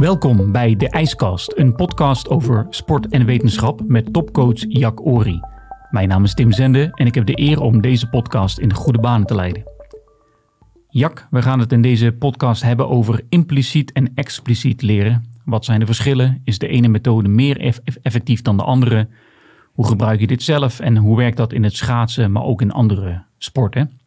[0.00, 5.40] Welkom bij De IJskast, een podcast over sport en wetenschap met topcoach Jack Ori.
[5.90, 8.74] Mijn naam is Tim Zende en ik heb de eer om deze podcast in de
[8.74, 9.62] goede banen te leiden.
[10.88, 15.24] Jack, we gaan het in deze podcast hebben over impliciet en expliciet leren.
[15.44, 16.40] Wat zijn de verschillen?
[16.44, 19.08] Is de ene methode meer effectief dan de andere?
[19.72, 22.72] Hoe gebruik je dit zelf en hoe werkt dat in het schaatsen, maar ook in
[22.72, 24.00] andere sporten?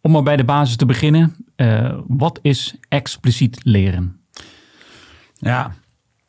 [0.00, 4.21] Om maar bij de basis te beginnen, uh, wat is expliciet leren?
[5.42, 5.74] Ja,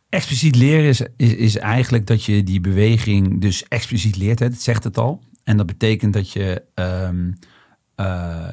[0.09, 4.39] expliciet leren is, is, is, eigenlijk dat je die beweging dus expliciet leert.
[4.39, 4.49] Hè?
[4.49, 5.23] Dat zegt het al.
[5.43, 7.37] En dat betekent dat je um,
[7.95, 8.47] uh,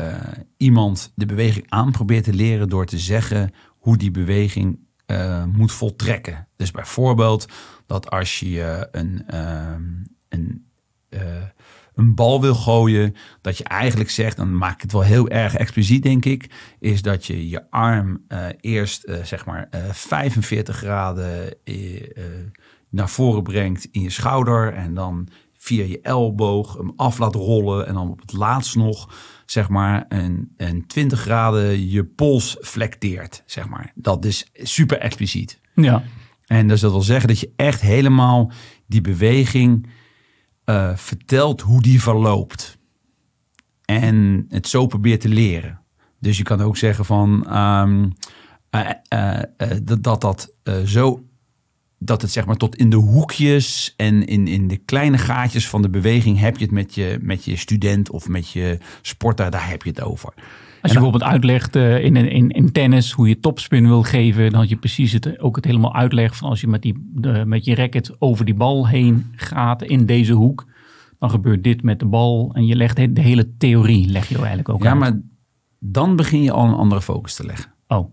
[0.00, 0.14] uh,
[0.56, 5.72] iemand de beweging aan probeert te leren door te zeggen hoe die beweging uh, moet
[5.72, 6.48] voltrekken.
[6.56, 7.46] Dus bijvoorbeeld
[7.86, 9.82] dat als je een, ehm,
[10.28, 10.66] een
[11.94, 15.54] een bal wil gooien, dat je eigenlijk zegt, dan maak ik het wel heel erg
[15.54, 19.94] expliciet, denk ik, is dat je je arm uh, eerst uh, zeg maar uh, eh,
[19.94, 21.54] 45 graden
[22.90, 27.86] naar voren brengt in je schouder en dan via je elleboog hem af laat rollen
[27.86, 29.14] en dan op het laatst nog
[29.46, 33.92] zeg maar een, een 20 graden je pols flecteert, zeg maar.
[33.94, 35.60] Dat is super expliciet.
[35.74, 36.02] Ja.
[36.46, 38.52] En dus dat wil zeggen dat je echt helemaal
[38.86, 39.88] die beweging
[40.64, 42.78] uh, vertelt hoe die verloopt.
[43.84, 45.80] En het zo probeert te leren.
[46.20, 48.12] Dus je kan ook zeggen van um,
[48.70, 49.40] uh, uh,
[49.82, 50.52] dat dat, dat
[50.84, 51.24] zo
[52.04, 55.82] dat het zeg maar tot in de hoekjes en in, in de kleine gaatjes van
[55.82, 59.68] de beweging heb je het met je, met je student of met je sporter, daar
[59.68, 60.34] heb je het over.
[60.82, 64.60] Als je bijvoorbeeld uitlegt uh, in, in, in tennis hoe je topspin wil geven, dan
[64.60, 66.98] had je precies het, ook het helemaal uitlegt van als je met, die,
[67.44, 70.66] met je racket over die bal heen gaat in deze hoek,
[71.18, 72.50] dan gebeurt dit met de bal.
[72.54, 75.20] En je legt de, de hele theorie, leg je eigenlijk ook Ja, maar
[75.78, 77.72] dan begin je al een andere focus te leggen.
[77.86, 78.10] Oh,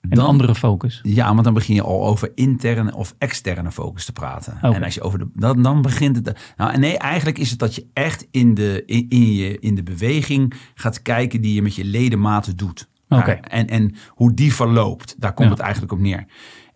[0.00, 1.00] een andere focus.
[1.02, 4.58] Ja, want dan begin je al over interne of externe focus te praten.
[4.60, 6.38] En als je over de, dan, dan begint het.
[6.56, 9.82] Nou, nee, eigenlijk is het dat je echt in de, in, in, je, in de
[9.82, 12.88] beweging gaat kijken die je met je ledematen doet.
[13.08, 13.30] Oké.
[13.30, 15.14] en, en hoe die verloopt.
[15.18, 16.26] Daar komt het eigenlijk op neer.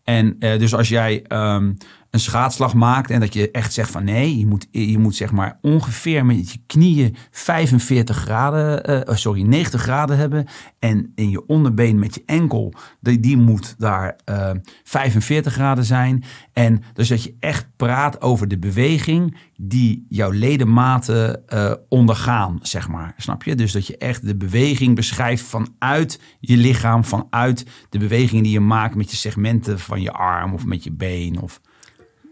[0.05, 1.77] En uh, dus als jij um,
[2.13, 5.33] een schaatslag maakt en dat je echt zegt van nee, je moet, je moet zeg
[5.33, 10.47] maar ongeveer met je knieën 45 graden, uh, sorry, 90 graden hebben
[10.79, 15.85] en in je onderbeen met je enkel, die, die moet daar uh, eh, 45 graden
[15.85, 16.25] zijn.
[16.53, 22.89] En dus dat je echt praat over de beweging die jouw ledematen uh, ondergaan, zeg
[22.89, 23.15] maar.
[23.17, 23.55] Snap je?
[23.55, 28.61] Dus dat je echt de beweging beschrijft vanuit je lichaam, vanuit de bewegingen die je
[28.61, 31.61] maakt met je segmenten van je arm of met je been of...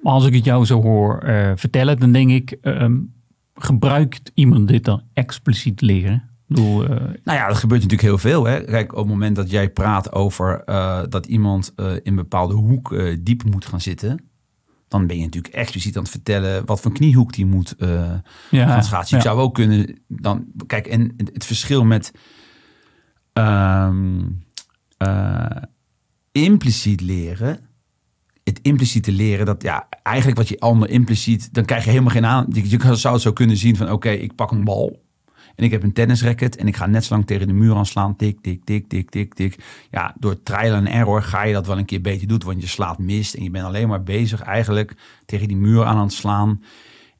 [0.01, 2.87] Maar als ik het jou zo hoor uh, vertellen, dan denk ik, uh,
[3.55, 6.29] gebruikt iemand dit dan expliciet leren?
[6.47, 6.89] Bedoel, uh...
[7.25, 8.45] Nou ja, dat gebeurt natuurlijk heel veel.
[8.45, 8.65] Hè?
[8.65, 12.97] Kijk, op het moment dat jij praat over uh, dat iemand in een bepaalde hoek
[13.21, 14.25] diep moet gaan zitten,
[14.89, 18.85] dan ben je natuurlijk expliciet aan het vertellen wat voor kniehoek die moet ja, gaan
[18.85, 19.19] schaatsen.
[19.19, 19.31] Je ja.
[19.31, 22.13] zou ook kunnen dan, kijk, en het verschil met
[23.33, 24.45] um,
[26.33, 27.69] impliciet leren
[28.45, 32.27] het impliciete leren, dat ja, eigenlijk wat je ander impliciet, dan krijg je helemaal geen
[32.27, 32.47] aan.
[32.53, 35.01] Je, je zou het zo kunnen zien van oké, ik pak een bal
[35.61, 37.87] en ik heb een tennisracket en ik ga net zo lang tegen de muur aan
[37.87, 38.17] slaan.
[38.17, 39.65] Tik, tik, tik, tik, tik, tik.
[39.91, 42.69] Ja, door trial en error ga je dat wel een keer beter doen, want je
[42.69, 44.97] slaat mist en je bent alleen maar bezig eigenlijk
[45.27, 46.63] tegen die muur aan het slaan.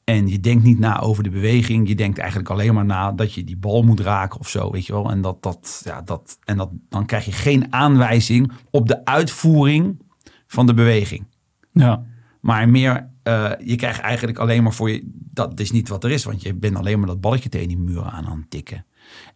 [0.05, 1.89] En je denkt niet na over de beweging.
[1.89, 4.87] Je denkt eigenlijk alleen maar na dat je die bal moet raken of zo, weet
[4.87, 5.11] je wel.
[5.11, 10.03] En, dat, dat, ja, dat, en dat, dan krijg je geen aanwijzing op de uitvoering
[10.51, 11.27] van de beweging.
[11.73, 12.03] Ja.
[12.41, 16.11] Maar meer, uh, je krijgt eigenlijk alleen maar voor je, dat is niet wat er
[16.11, 18.87] is, want je bent alleen maar dat balletje tegen die muren aan aan het tikken.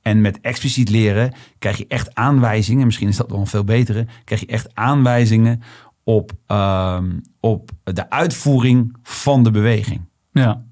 [0.02, 4.06] En met expliciet leren krijg je echt aanwijzingen, misschien is dat wel een veel betere,
[4.24, 5.62] krijg je echt aanwijzingen
[6.02, 7.02] op, uh,
[7.40, 10.00] op de uitvoering van de beweging.
[10.32, 10.64] Ja.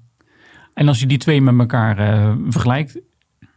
[0.73, 2.99] En als je die twee met elkaar uh, vergelijkt,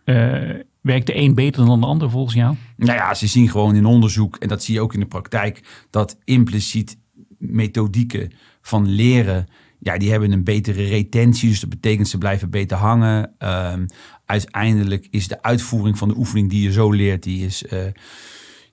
[0.05, 2.57] uh, Werkt de een beter dan de ander volgens jou?
[2.77, 5.87] Nou ja, ze zien gewoon in onderzoek, en dat zie je ook in de praktijk,
[5.91, 6.99] dat impliciet
[7.38, 9.47] methodieken van leren,
[9.79, 11.49] ja, die hebben een betere retentie.
[11.49, 13.35] Dus dat betekent ze blijven beter hangen.
[13.38, 13.87] Um,
[14.25, 17.85] uiteindelijk is de uitvoering van de oefening die je zo leert, die is, uh,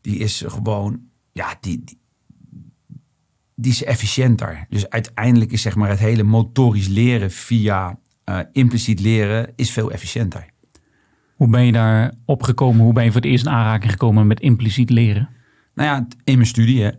[0.01, 1.01] die is gewoon,
[1.31, 1.83] ja, die,
[3.55, 4.65] die, is efficiënter.
[4.69, 9.91] Dus uiteindelijk is zeg maar het hele motorisch leren via uh, impliciet leren is veel
[9.91, 10.52] efficiënter.
[11.35, 12.83] Hoe ben je daar opgekomen?
[12.83, 15.29] Hoe ben je voor het eerst in aanraking gekomen met impliciet leren?
[15.73, 16.83] Nou ja, in mijn studie.
[16.83, 16.91] Hè.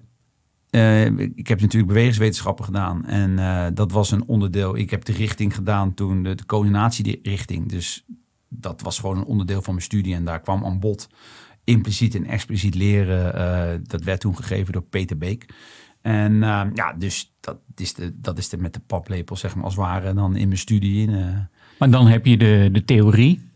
[0.70, 3.06] Uh, ik heb natuurlijk bewegingswetenschappen gedaan.
[3.06, 4.76] En uh, dat was een onderdeel.
[4.76, 7.68] Ik heb de richting gedaan toen, de, de coördinatierichting.
[7.68, 8.04] Dus
[8.48, 10.14] dat was gewoon een onderdeel van mijn studie.
[10.14, 11.08] En daar kwam aan bod
[11.64, 15.46] impliciet en expliciet leren, eh, dat werd toen gegeven door Peter Beek.
[16.02, 19.64] En uh, ja, dus dat is, de, dat is de met de paplepel, zeg maar,
[19.64, 21.08] als het ware, dan in mijn studie.
[21.08, 21.38] In, uh.
[21.78, 23.52] Maar dan heb je de, de theorie.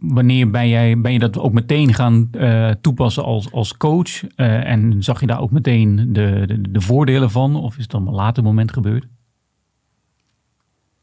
[0.00, 4.26] Wanneer ben, jij, ben je dat ook meteen gaan uh, toepassen als, als coach?
[4.36, 7.56] en zag je daar ook meteen de, de, de, voordelen van?
[7.56, 9.06] Of is het dan een later moment gebeurd?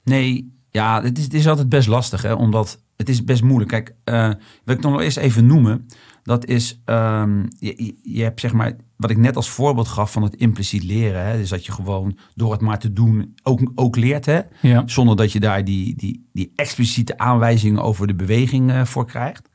[0.04, 3.70] Nee, ja, het is, het is altijd best lastig, hè, omdat het is best moeilijk.
[3.70, 4.32] Kijk, uh,
[4.64, 5.86] wil ik nog wel eerst even noemen.
[6.28, 10.24] Dat is, um, je, je hebt zeg maar, wat ik net als voorbeeld gaf van
[10.24, 11.26] het impliciet leren.
[11.26, 14.26] Hè, dus dat je gewoon door het maar te doen ook, ook leert.
[14.26, 14.84] Hè, ja.
[14.86, 19.50] Zonder dat je daar die, die, die expliciete aanwijzingen over de beweging uh, voor krijgt.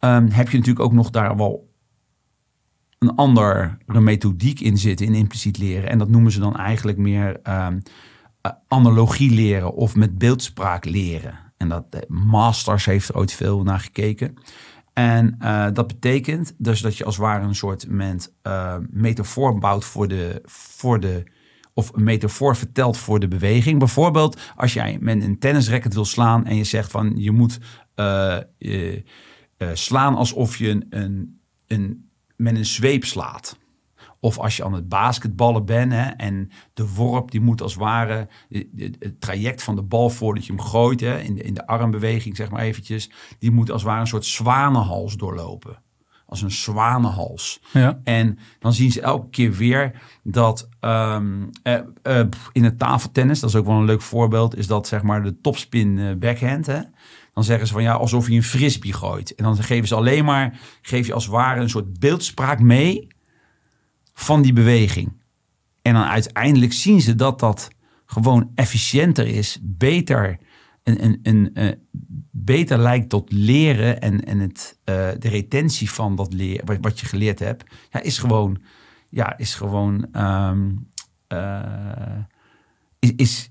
[0.00, 1.72] Um, heb je natuurlijk ook nog daar wel
[2.98, 5.90] een andere methodiek in zitten in impliciet leren.
[5.90, 7.82] En dat noemen ze dan eigenlijk meer um,
[8.68, 11.38] analogie leren of met beeldspraak leren.
[11.56, 14.34] En dat Masters heeft er ooit veel naar gekeken.
[14.98, 19.84] En uh, dat betekent dus dat je als ware een soort moment, uh, metafoor bouwt
[19.84, 21.24] voor de, voor de,
[21.74, 23.78] of een metafoor vertelt voor de beweging.
[23.78, 27.58] Bijvoorbeeld als jij met een tennisracket wil slaan en je zegt van je moet
[27.96, 28.38] uh,
[29.72, 33.56] slaan alsof je een, een, een, met een zweep slaat.
[34.26, 37.82] Of als je aan het basketballen bent hè, en de worp die moet als het
[37.82, 38.28] ware
[38.78, 42.36] het traject van de bal voordat je hem gooit hè, in, de, in de armbeweging
[42.36, 45.82] zeg maar eventjes, die moet als het ware een soort zwanenhals doorlopen.
[46.26, 47.60] Als een zwanenhals.
[47.72, 48.00] Ja.
[48.04, 52.20] En dan zien ze elke keer weer dat um, uh, uh,
[52.52, 55.40] in het tafeltennis, dat is ook wel een leuk voorbeeld, is dat zeg maar de
[55.40, 56.66] topspin uh, backhand.
[56.66, 56.80] Hè,
[57.32, 59.34] dan zeggen ze van ja, alsof je een frisbee gooit.
[59.34, 63.14] En dan geven ze alleen maar, geef je als het ware een soort beeldspraak mee
[64.18, 65.12] van die beweging.
[65.82, 67.68] En dan uiteindelijk zien ze dat dat
[68.06, 70.38] gewoon efficiënter is, beter,
[70.82, 71.72] een, een, een, uh,
[72.30, 77.00] beter lijkt tot leren en, en het, uh, de retentie van dat leren, wat, wat,
[77.00, 78.58] je geleerd hebt, ja, is gewoon,
[79.08, 80.88] ja, is gewoon, um,
[81.32, 81.62] uh,
[82.98, 83.50] is, is,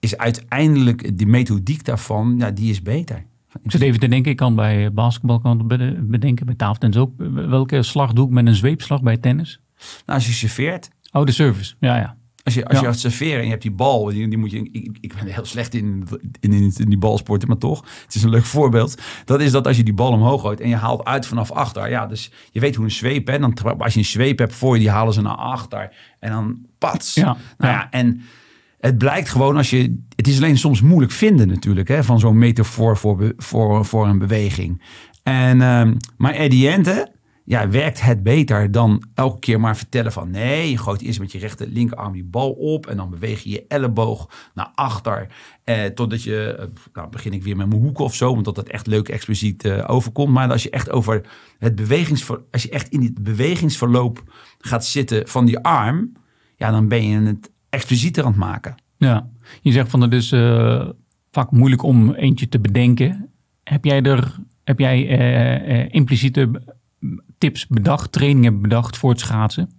[0.00, 3.26] is uiteindelijk die methodiek daarvan, ja, die is beter.
[3.62, 5.66] Ik zit even te denken, ik kan bij basketbal kan
[6.08, 7.12] bedenken, bij tafeltennis ook.
[7.32, 9.61] Welke slag doe ik met een zweepslag bij tennis?
[10.06, 10.88] Nou, als je serveert.
[11.12, 11.74] Oh, de service.
[11.80, 12.16] Ja, ja.
[12.44, 12.80] Als je, als ja.
[12.80, 14.68] je gaat serveren en je hebt die bal, die, die moet je.
[14.72, 16.08] Ik, ik ben heel slecht in,
[16.40, 17.84] in, in, in die balsporten, maar toch.
[18.04, 19.00] Het is een leuk voorbeeld.
[19.24, 21.90] Dat is dat als je die bal omhoog gooit en je haalt uit vanaf achter.
[21.90, 23.38] Ja, dus je weet hoe een zweep, hè.
[23.38, 25.94] Dan, als je een zweep hebt voor je, die halen ze naar achter.
[26.20, 27.14] En dan pats.
[27.14, 27.36] Ja.
[27.58, 28.22] Nou ja, en
[28.80, 30.04] het blijkt gewoon als je.
[30.16, 34.18] Het is alleen soms moeilijk vinden natuurlijk, hè, van zo'n metafoor voor, voor, voor een
[34.18, 34.82] beweging.
[35.22, 37.12] En, um, maar Ediente
[37.52, 41.32] ja, werkt het beter dan elke keer maar vertellen van nee, je gooit eerst met
[41.32, 45.26] je rechter linkerarm die bal op en dan beweeg je je elleboog naar achter
[45.64, 48.68] eh, totdat je, eh, nou begin ik weer met mijn hoeken of zo, omdat dat
[48.68, 50.32] echt leuk expliciet eh, overkomt.
[50.32, 51.22] Maar als je echt over
[51.58, 54.22] het bewegingsver, als je echt in het bewegingsverloop
[54.58, 56.12] gaat zitten van die arm,
[56.56, 58.74] ja, dan ben je het explicieter aan het maken.
[58.96, 59.28] Ja,
[59.60, 60.88] je zegt van het is uh,
[61.30, 63.30] vaak moeilijk om eentje te bedenken.
[63.62, 66.50] Heb jij er, heb jij impliciete
[67.42, 69.70] tips bedacht, trainingen bedacht voor het schaatsen?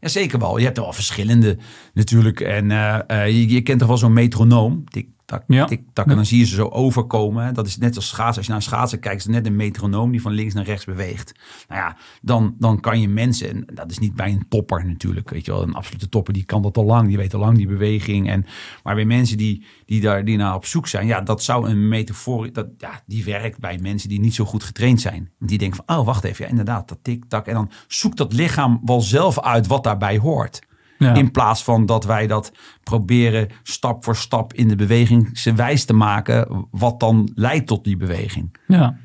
[0.00, 0.58] Ja, zeker wel.
[0.58, 1.58] Je hebt er wel verschillende
[1.94, 2.40] natuurlijk.
[2.40, 4.84] En uh, uh, je, je, kent toch wel zo'n metronoom.
[5.28, 5.64] Tak, ja.
[5.64, 6.06] tik, tak.
[6.06, 7.54] En dan zie je ze zo overkomen.
[7.54, 8.36] Dat is net als schaatsen.
[8.36, 10.84] Als je naar schaatsen kijkt, is het net een metronoom die van links naar rechts
[10.84, 11.32] beweegt.
[11.68, 15.30] Nou ja, dan, dan kan je mensen, en dat is niet bij een topper natuurlijk.
[15.30, 17.08] Weet je wel, een absolute topper, die kan dat al lang.
[17.08, 18.28] Die weet al lang die beweging.
[18.28, 18.46] En,
[18.82, 21.88] maar bij mensen die, die daar die naar op zoek zijn, ja, dat zou een
[21.88, 25.30] metafoor, dat, ja, die werkt bij mensen die niet zo goed getraind zijn.
[25.38, 27.46] Die denken van, oh, wacht even, ja, inderdaad, dat tik, tak.
[27.46, 30.66] En dan zoekt dat lichaam wel zelf uit wat daarbij hoort.
[30.98, 31.14] Ja.
[31.14, 32.52] In plaats van dat wij dat
[32.82, 37.96] proberen stap voor stap in de beweging wijs te maken, wat dan leidt tot die
[37.96, 38.56] beweging.
[38.66, 38.96] Ja.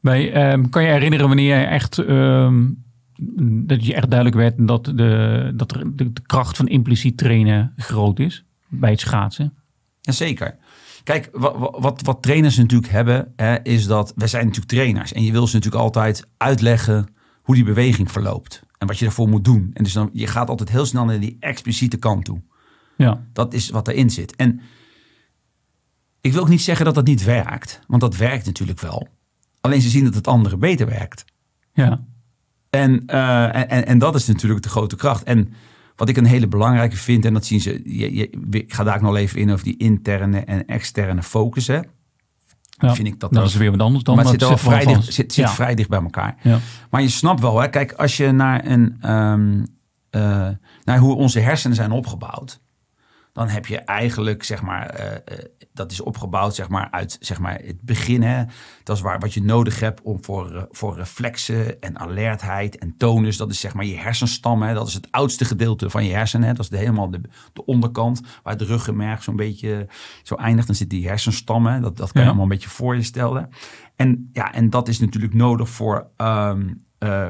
[0.00, 2.84] Bij, um, kan je herinneren wanneer je echt, um,
[3.66, 8.18] dat je echt duidelijk werd dat, de, dat de, de, kracht van impliciet trainen groot
[8.18, 9.54] is bij het schaatsen?
[10.00, 10.56] Jazeker.
[11.02, 15.12] Kijk, wat, wat, wat trainers natuurlijk hebben, hè, is dat wij zijn natuurlijk trainers.
[15.12, 17.06] En je wil ze natuurlijk altijd uitleggen
[17.42, 18.62] hoe die beweging verloopt.
[18.84, 19.70] En wat je ervoor moet doen.
[19.72, 22.42] En dus dan, je gaat altijd heel snel naar die expliciete kant toe.
[22.96, 23.24] Ja.
[23.32, 24.36] Dat is wat erin zit.
[24.36, 24.60] En
[26.20, 27.80] ik wil ook niet zeggen dat dat niet werkt.
[27.86, 29.08] Want dat werkt natuurlijk wel.
[29.60, 31.24] Alleen ze zien dat het andere beter werkt.
[31.72, 32.04] Ja.
[32.70, 35.22] En, uh, en, en dat is natuurlijk de grote kracht.
[35.22, 35.52] En
[35.96, 38.96] wat ik een hele belangrijke vind, en dat zien ze, je, je, ik ga daar
[38.96, 41.66] ook nog even in over die interne en externe focus.
[41.66, 41.80] Hè.
[42.88, 44.16] Ja, vind ik dat, dat is weer wat anders dan.
[44.16, 45.48] Maar het zit, wel vrij dicht, zit, zit ja.
[45.48, 46.36] vrij dicht bij elkaar.
[46.42, 46.58] Ja.
[46.90, 49.66] Maar je snapt wel, hè, kijk, als je naar, een, um,
[50.10, 50.48] uh,
[50.84, 52.60] naar hoe onze hersenen zijn opgebouwd,
[53.32, 57.38] dan heb je eigenlijk, zeg maar, eh, eh, dat is opgebouwd zeg maar, uit zeg
[57.38, 58.22] maar, het begin.
[58.22, 58.44] Hè?
[58.82, 62.94] Dat is waar, wat je nodig hebt om voor, eh, voor reflexen en alertheid en
[62.96, 63.36] tonus.
[63.36, 64.62] Dat is zeg maar je hersenstam.
[64.62, 64.74] Hè?
[64.74, 66.48] Dat is het oudste gedeelte van je hersenen.
[66.48, 66.54] Hè?
[66.54, 67.20] Dat is de, helemaal de,
[67.52, 69.88] de onderkant, waar het ruggenmerg zo'n beetje
[70.22, 70.66] zo eindigt.
[70.66, 71.66] Dan zit die hersenstam.
[71.66, 71.80] Hè?
[71.80, 72.24] Dat, dat kan je Ja.
[72.26, 73.48] allemaal een beetje voor je stellen.
[73.96, 76.10] En, ja, en dat is natuurlijk nodig voor...
[76.16, 77.28] ehm, eh,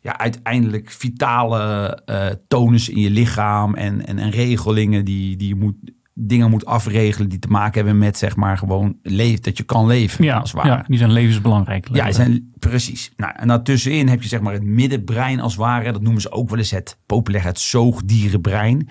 [0.00, 5.54] ja, uiteindelijk vitale eh tonus in je lichaam en, en, en regelingen die, die je
[5.54, 5.74] moet,
[6.14, 9.86] dingen moet afregelen die te maken hebben met zeg maar gewoon leven, dat je kan
[9.86, 10.24] leven.
[10.24, 10.74] Ja, als het ware.
[10.74, 11.88] ja, die zijn levensbelangrijk.
[11.92, 13.12] Ja, die zijn, precies.
[13.16, 15.92] Nou, en daartussenin heb je zeg maar het middenbrein als het ware.
[15.92, 18.88] Dat noemen ze ook wel eens het populair het zoogdierenbrein.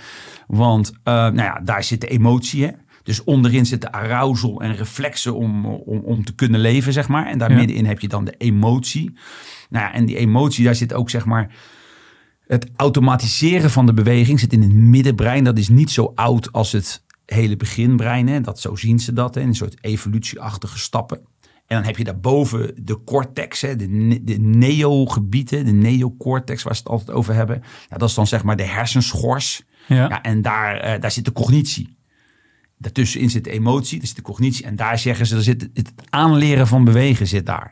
[0.48, 2.64] Want eh, nou ja, daar zit de emotie.
[2.64, 2.70] Hè?
[3.04, 7.26] Dus onderin zit de arousal en reflexen om, om, om te kunnen leven, zeg maar.
[7.28, 7.58] En daar Ja.
[7.58, 9.18] middenin heb je dan de emotie.
[9.70, 11.54] Nou ja, en die emotie, daar zit ook zeg maar...
[12.48, 15.44] Het automatiseren van de beweging zit in het middenbrein.
[15.44, 18.28] Dat is niet zo oud als het hele beginbrein.
[18.28, 18.42] Hè?
[18.42, 19.42] Dat, zo zien ze dat, hè?
[19.42, 21.18] in een soort evolutieachtige stappen.
[21.68, 23.76] En dan heb je daarboven de cortex, hè?
[23.76, 27.64] de, de neogebieden, de neocortex waar ze het altijd over hebben.
[27.90, 29.64] Ja, dat is dan zeg maar de hersenschors.
[29.88, 29.96] Ja.
[29.96, 31.98] Ja, en daar, eh, daar zit de cognitie.
[32.78, 34.66] Daartussenin zit de emotie, daar zit de cognitie.
[34.66, 37.72] En daar zeggen ze, er zit het aanleren van bewegen zit daar.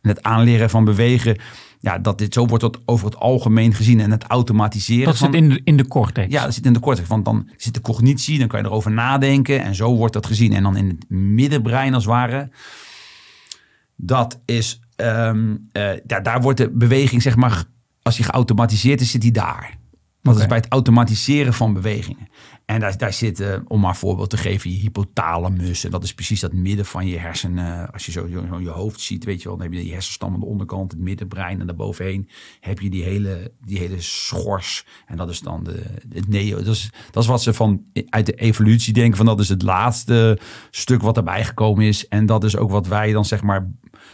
[0.00, 1.38] En het aanleren van bewegen,
[1.82, 4.00] ja, dat dit, zo wordt dat over het algemeen gezien.
[4.00, 5.32] En het automatiseren dat van...
[5.32, 6.32] zit in de, in de cortex.
[6.32, 7.08] Ja, dat zit in de cortex.
[7.08, 9.62] Want dan zit de cognitie, dan kan je erover nadenken.
[9.62, 10.52] En zo wordt dat gezien.
[10.52, 12.50] En dan in het middenbrein als het ware.
[13.96, 17.64] Dat is, ehm, eh, daar, daar wordt de beweging, zeg maar,
[18.02, 19.78] als die geautomatiseerd is, zit die daar.
[20.22, 22.28] Dat is bij het automatiseren van bewegingen.
[22.64, 25.84] En daar, daar zit, eh, om maar een voorbeeld te geven, je hypothalamus.
[25.84, 27.92] En dat is precies dat midden van je hersenen.
[27.92, 30.34] Als je zo, zo, je hoofd ziet, weet je wel, dan heb je die hersenstam
[30.34, 31.60] aan de onderkant, het middenbrein.
[31.60, 32.28] En daarbovenheen
[32.60, 34.86] heb je die hele, die hele schors.
[35.06, 36.56] En dat is dan de, het neo.
[36.56, 39.16] Dat is, dat is wat ze van uit de evolutie denken.
[39.16, 40.38] Van dat is het laatste
[40.70, 42.08] stuk wat erbij gekomen is.
[42.08, 43.70] En dat is ook wat wij dan zeg maar.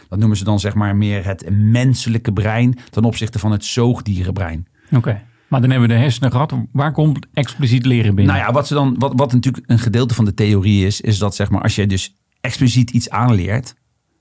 [0.07, 2.77] Dat noemen ze dan zeg maar meer het menselijke brein.
[2.89, 4.67] ten opzichte van het zoogdierenbrein.
[4.91, 5.27] Oké.
[5.49, 6.53] Maar dan hebben we de hersenen gehad.
[6.71, 8.35] Waar komt expliciet leren binnen?
[8.35, 11.17] Nou ja, wat, ze dan, wat, wat natuurlijk een gedeelte van de theorie is, is
[11.17, 13.75] dat zeg maar, als je dus expliciet iets aanleert,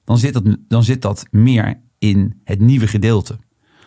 [0.04, 3.38] dan zit dat, dan zit dat meer in het nieuwe gedeelte.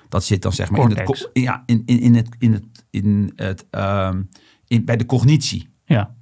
[0.10, 3.31] Dat zit dan zeg maar in het, ja, in, in, in het, in het, in
[3.36, 4.21] het ehm,
[4.67, 5.69] in, bij de cognitie.
[5.86, 6.15] Ja.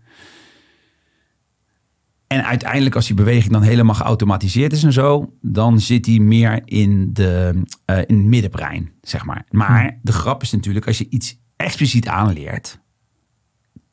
[2.30, 6.62] En uiteindelijk, als die beweging dan helemaal geautomatiseerd is en zo, dan zit die meer
[6.66, 9.46] in, de, eh, in het middenbrein, zeg maar.
[9.50, 12.80] Maar de grap is natuurlijk, als je iets expliciet aanleert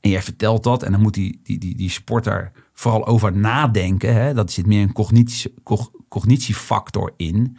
[0.07, 4.15] en jij vertelt dat, en dan moet die, die, die, die sporter vooral over nadenken,
[4.15, 7.57] hè, dat zit meer een cognitie, cog- cognitiefactor in,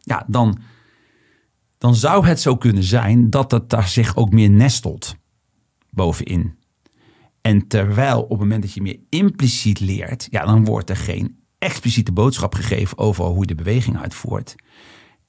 [0.00, 0.58] ja, dan,
[1.78, 5.14] dan zou het zo kunnen zijn dat het daar zich ook meer nestelt
[5.90, 6.58] bovenin.
[7.40, 11.38] En terwijl op het moment dat je meer impliciet leert, ja, dan wordt er geen
[11.58, 14.54] expliciete boodschap gegeven over hoe je de beweging uitvoert.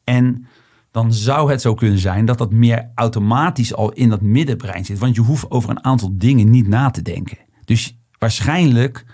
[0.03, 0.45] En
[0.91, 4.99] dan zou het zo kunnen zijn dat dat meer automatisch al in dat middenbrein zit.
[4.99, 7.37] Want je hoeft over een aantal dingen niet na te denken.
[7.65, 9.05] Dus waarschijnlijk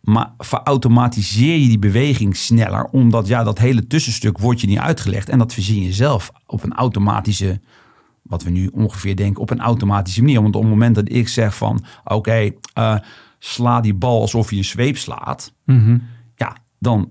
[0.00, 2.84] maar verautomatiseer je die beweging sneller.
[2.84, 5.28] Omdat ja, dat hele tussenstuk wordt je niet uitgelegd.
[5.28, 7.60] En dat verzin je zelf op een automatische,
[8.28, 10.42] wat we nu ongeveer denken, op een automatische manier.
[10.42, 12.96] Want op het moment dat ik zeg van, oké, eh,
[13.38, 15.52] sla die bal alsof je een zweep slaat.
[15.64, 15.98] Mhm.
[16.34, 17.10] Ja, dan,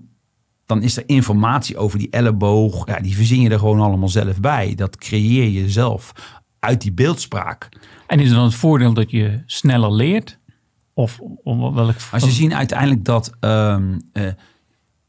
[0.66, 2.86] dan is er informatie over die elleboog.
[2.86, 4.74] Ja, die verzin je er gewoon allemaal zelf bij.
[4.74, 6.12] Dat creëer je zelf
[6.58, 7.68] uit die beeldspraak.
[8.06, 10.38] En is er dan het voordeel dat je sneller leert?
[10.94, 11.96] Of, of welk...
[12.10, 13.32] Maar ze zien uiteindelijk dat.
[13.40, 14.32] ehm, eh,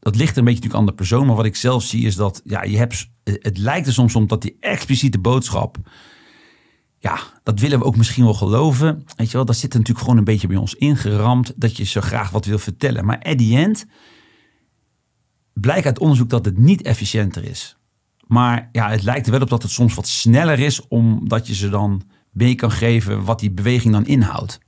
[0.00, 1.26] dat ligt een beetje natuurlijk aan de persoon.
[1.26, 2.40] Maar wat ik zelf zie is dat.
[2.44, 5.76] Ja, je hebt, het lijkt er soms om dat die expliciete boodschap.
[6.98, 9.04] Ja, dat willen we ook misschien wel geloven.
[9.16, 11.52] Weet je wel, dat zit natuurlijk gewoon een beetje bij ons ingeramd.
[11.56, 13.04] Dat je zo graag wat wil vertellen.
[13.04, 13.86] Maar at the end.
[15.52, 17.76] Blijkt uit onderzoek dat het niet efficiënter is.
[18.26, 20.88] Maar ja, het lijkt er wel op dat het soms wat sneller is.
[20.88, 24.58] Omdat je ze dan mee kan geven wat die beweging dan inhoudt.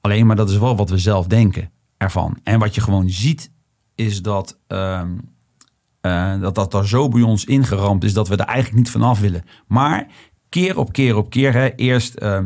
[0.00, 2.38] Alleen maar dat is wel wat we zelf denken ervan.
[2.42, 3.52] En wat je gewoon ziet
[3.94, 5.18] is dat ehm,
[6.00, 9.20] eh, dat, dat daar zo bij ons ingeramd is dat we er eigenlijk niet vanaf
[9.20, 9.42] willen.
[9.66, 10.06] Maar
[10.48, 12.38] keer op keer op keer, hè, eerst, eh,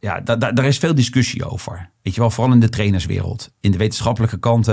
[0.00, 1.90] ja, da- da- daar is veel discussie over.
[2.02, 3.52] Weet je wel, vooral in de trainerswereld.
[3.60, 4.68] In de wetenschappelijke kant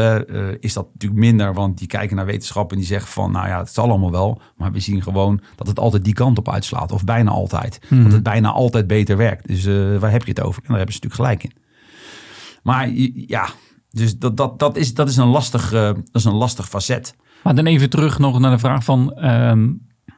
[0.59, 3.59] is dat natuurlijk minder, want die kijken naar wetenschap en die zeggen van, nou ja,
[3.59, 4.41] het zal allemaal wel.
[4.57, 7.79] Maar we zien gewoon dat het altijd die kant op uitslaat, of bijna altijd.
[8.03, 9.47] Dat het bijna altijd beter werkt.
[9.47, 9.65] Dus
[9.99, 10.61] waar heb je het over?
[10.61, 11.61] En daar hebben ze natuurlijk gelijk in.
[12.63, 12.89] Maar
[13.27, 13.49] ja,
[13.91, 17.15] dus dat, dat, dat, is, dat, is een lastig, eh, dat is een lastig facet.
[17.43, 19.13] Maar dan even terug nog naar de vraag van...
[19.13, 19.73] ehm,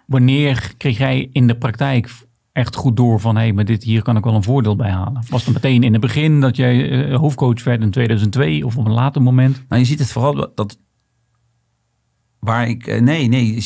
[0.08, 2.12] wanneer kreeg jij in de praktijk
[2.52, 3.36] echt goed door van...
[3.36, 5.24] hé, hey, maar dit, hier kan ik wel een voordeel bij halen?
[5.30, 8.86] Was het meteen in het begin dat jij eh, hoofdcoach werd in 2002 of op
[8.86, 9.64] een later moment?
[9.68, 10.78] Nou, je ziet het vooral dat...
[12.40, 12.88] Waar ik...
[12.88, 13.64] eh, nee, nee.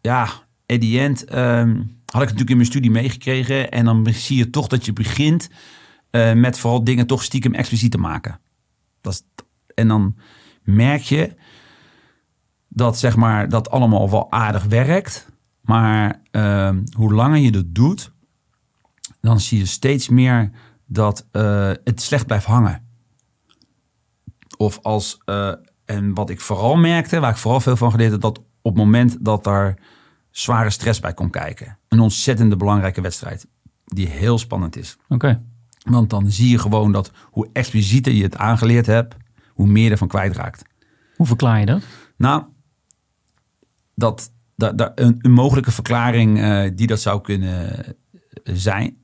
[0.00, 0.22] Ja,
[0.66, 3.70] at the end ehm, had ik natuurlijk in mijn studie meegekregen.
[3.70, 5.48] En dan zie je toch dat je begint
[6.34, 8.40] met vooral dingen toch stiekem expliciet te maken.
[9.74, 10.16] En dan
[10.62, 11.34] merk je
[12.68, 15.28] dat zeg maar dat allemaal wel aardig werkt.
[15.60, 18.12] Maar ehm, hoe langer je dat doet,
[19.20, 20.50] dan zie je steeds meer
[20.86, 22.84] dat eh, het slecht blijft hangen.
[24.56, 25.52] Of als, eh,
[25.84, 28.84] en wat ik vooral merkte, waar ik vooral veel van geleerd heb, dat op het
[28.84, 29.78] moment dat daar
[30.30, 31.78] zware stress bij komt kijken.
[31.88, 33.46] Een ontzettende belangrijke wedstrijd,
[33.84, 34.96] die heel spannend is.
[35.08, 35.42] Oké.
[35.86, 39.16] Want dan zie je gewoon dat hoe explicieter je het aangeleerd hebt,
[39.48, 40.62] hoe meer je ervan kwijtraakt.
[41.16, 41.82] Hoe verklaar je dat?
[42.16, 42.44] Nou,
[43.94, 47.84] dat, dat, dat een, een mogelijke verklaring eh, die dat zou kunnen
[48.44, 48.96] zijn,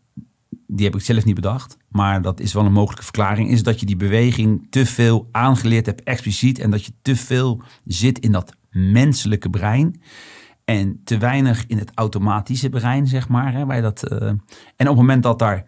[0.67, 3.81] die heb ik zelf niet bedacht, maar dat is wel een mogelijke verklaring, is dat
[3.81, 8.33] je die beweging te veel aangeleerd hebt expliciet en dat je te veel zit in
[8.33, 10.01] dat menselijke brein
[10.65, 13.53] en te weinig in het automatische brein, zeg maar.
[13.53, 14.39] Hè, waar dat, eh, en
[14.77, 15.67] op het moment dat daar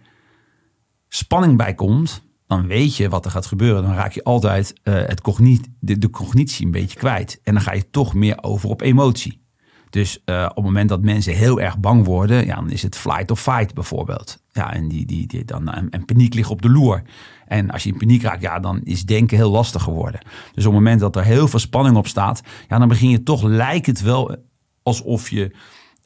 [1.14, 3.82] spanning bij komt, dan weet je wat er gaat gebeuren.
[3.82, 7.40] Dan raak je altijd eh, het cogniet, de, cognitie een beetje kwijt.
[7.42, 9.42] En dan ga je toch meer over op emotie.
[9.90, 12.96] Dus eh, op het moment dat mensen heel erg bang worden, ja, dan is het
[12.96, 14.42] flight or fight bijvoorbeeld.
[14.52, 17.02] Ja, en, die, die, die, dan, en, en paniek ligt op de loer.
[17.46, 20.20] En als je in paniek raakt, ja, dan is denken heel lastig geworden.
[20.54, 23.22] Dus op het moment dat er heel veel spanning op staat, ja, dan begin je
[23.22, 24.36] toch, lijkt het wel
[24.82, 25.54] alsof je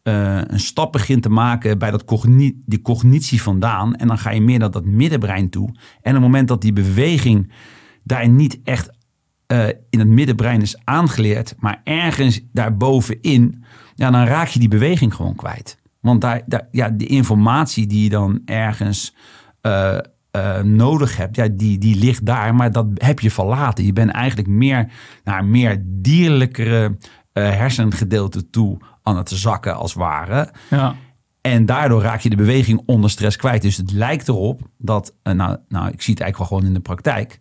[0.03, 3.95] eh, een stap begint te maken bij dat cogni die cognitie vandaan.
[3.95, 5.67] En dan ga je meer naar dat middenbrein toe.
[5.67, 7.53] En op het moment dat die beweging
[8.03, 8.91] daar niet echt
[9.47, 13.65] eh, in het middenbrein is aangeleerd, maar ergens daarbovenin,
[13.95, 15.79] ja, dan raak je die beweging gewoon kwijt.
[16.01, 19.15] Want daar, ja, de informatie die je dan ergens
[19.61, 19.99] eh,
[20.63, 23.85] nodig hebt, ja, die, die ligt daar, maar dat heb je verlaten.
[23.85, 24.93] Je bent eigenlijk meer
[25.25, 26.97] naar meer dierlijkere
[27.33, 28.79] hersengedeelte toe
[29.09, 30.53] aan het zakken als het ware.
[30.71, 30.95] Ja.
[31.41, 33.63] En daardoor raak je de beweging onder stress kwijt.
[33.63, 36.75] Dus het lijkt erop dat, uh, nou, nou, ik zie het eigenlijk wel gewoon in
[36.75, 37.39] de praktijk,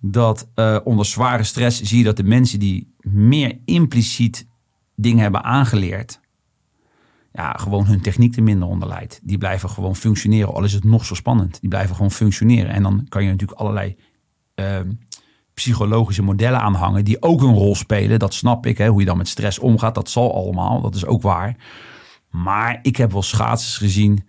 [0.00, 4.46] dat uh, onder zware stress zie je dat de mensen die meer impliciet
[4.94, 6.20] dingen hebben aangeleerd,
[7.32, 9.20] ja, gewoon hun techniek er minder onder leidt.
[9.22, 11.60] Die blijven gewoon functioneren, al is het nog zo spannend.
[11.60, 12.70] Die blijven gewoon functioneren.
[12.70, 13.96] En dan kan je natuurlijk allerlei
[14.54, 14.80] uh,
[15.56, 18.18] psychologische modellen aanhangen die ook een rol spelen.
[18.18, 18.78] Dat snap ik.
[18.78, 18.88] Hè?
[18.88, 20.80] Hoe je dan met stress omgaat, dat zal allemaal.
[20.80, 21.56] Dat is ook waar.
[22.30, 24.26] Maar ik heb wel schaatsers gezien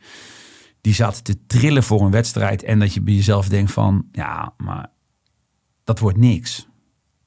[0.82, 2.63] die zaten te trillen voor een wedstrijd.
[2.63, 4.92] En dat je bij jezelf denkt van, ja, maar
[5.84, 6.68] dat wordt niks.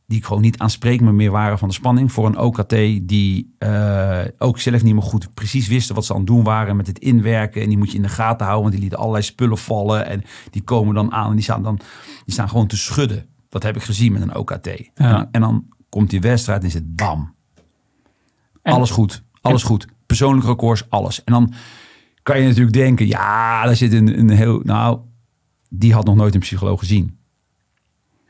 [0.07, 2.13] Die gewoon niet aanspreekbaar meer waren van de spanning.
[2.13, 2.71] Voor een OKT
[3.03, 6.77] die uh, ook zelf niet meer goed precies wisten wat ze aan het doen waren
[6.77, 7.63] met het inwerken.
[7.63, 10.07] En die moet je in de gaten houden, want die lieten allerlei spullen vallen.
[10.07, 11.81] En die komen dan aan en die staan dan
[12.25, 13.30] die staan gewoon te schudden.
[13.51, 14.67] Dat heb ik gezien met een OKT.
[14.67, 14.91] Ja.
[14.95, 17.35] En, dan, en dan komt die wedstrijd en is het bam.
[18.63, 19.87] En- alles goed, alles goed.
[20.07, 21.25] Persoonlijke records, alles.
[21.25, 21.53] En dan
[22.23, 24.61] kan je natuurlijk denken, ja, daar zit een, een heel...
[24.65, 24.99] Nou,
[25.69, 27.19] die had nog nooit een psycholoog gezien.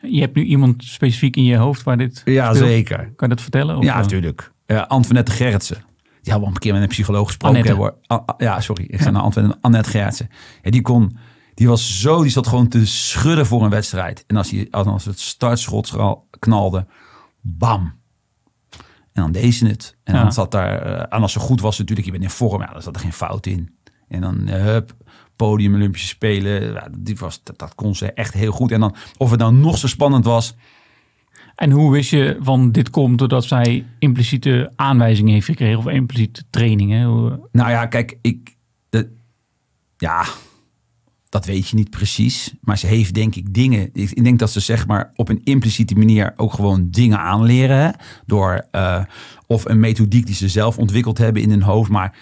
[0.00, 2.68] Je hebt nu iemand specifiek in je hoofd waar dit Ja, speelt?
[2.70, 2.96] zeker.
[2.98, 3.76] Kan je dat vertellen?
[3.76, 4.52] Of, Ja, eh, natuurlijk.
[4.66, 5.84] Uh, Antoinette Gerritsen.
[6.22, 7.56] Die we al een keer met een psycholoog gesproken.
[7.58, 7.78] Annette.
[7.78, 7.94] hoor.
[8.06, 8.84] Ah, ah, ja, sorry.
[8.88, 10.28] Ik zei naar Antoinette, Annette Gerritsen.
[10.62, 11.16] Ja, die kon...
[11.60, 12.22] Die was zo...
[12.22, 14.24] Die zat gewoon te schudden voor een wedstrijd.
[14.26, 15.94] En als, hij, als het startschot
[16.38, 16.86] knalde...
[17.40, 17.92] Bam.
[19.12, 19.96] En dan deed ze het.
[20.04, 20.22] En Ja.
[20.22, 20.82] dan zat daar...
[20.82, 22.60] eh, en als ze goed was natuurlijk, je bent in vorm.
[22.60, 23.74] Ja, dan zat er geen fout in.
[24.08, 24.96] En dan, eh, hup,
[25.36, 26.72] podium, Olympische Spelen.
[26.72, 28.70] Ja, die was, dat, dat kon ze echt heel goed.
[28.72, 30.54] En dan, of het dan nog zo spannend was...
[31.54, 36.44] En hoe wist je van dit komt doordat zij impliciete aanwijzingen heeft gekregen of impliciete
[36.50, 37.06] trainingen?
[37.08, 38.56] Hoe- Nou ja, kijk, ik.
[38.90, 39.12] De,
[39.96, 40.24] ja,
[41.30, 42.54] dat weet je niet precies.
[42.60, 43.90] Maar ze heeft denk ik dingen.
[43.92, 47.96] Ik, denk dat ze zeg maar op een impliciete manier ook gewoon dingen aanleren.
[48.26, 49.04] Door eh,
[49.46, 51.90] of een methodiek die ze zelf ontwikkeld hebben in hun hoofd.
[51.90, 52.16] Maar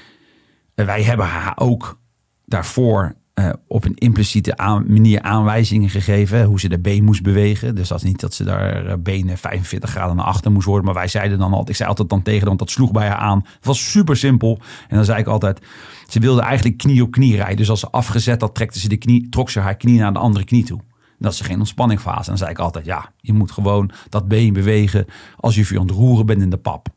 [0.75, 2.01] wij hebben haar ook
[2.45, 6.45] daarvoor eh, op een impliciete aan- manier aanwijzingen gegeven.
[6.45, 7.75] Hoe ze de been moest bewegen.
[7.75, 10.85] Dus dat is niet dat ze daar eh, benen 45 graden naar achter moest worden.
[10.85, 13.17] Maar wij zeiden dan altijd, ik zei altijd dan tegen want dat sloeg bij haar
[13.17, 13.39] aan.
[13.45, 14.59] Het was super simpel.
[14.89, 15.67] En dan zei ik altijd,
[16.09, 17.57] ze wilde eigenlijk knie op knie rijden.
[17.57, 20.19] Dus als ze afgezet had, trekte ze de knie, trok ze haar knie naar de
[20.19, 20.81] andere knie toe.
[21.19, 22.19] Dat is geen ontspanningfase.
[22.21, 25.05] En dan zei ik altijd, ja, je moet gewoon dat been bewegen
[25.37, 26.89] als je aan het roeren bent in de pap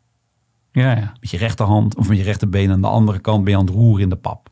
[0.71, 1.13] Ja, ja.
[1.19, 3.73] met je rechterhand of met je rechterbeen aan de andere kant ben je aan het
[3.73, 4.49] roeren in de pap.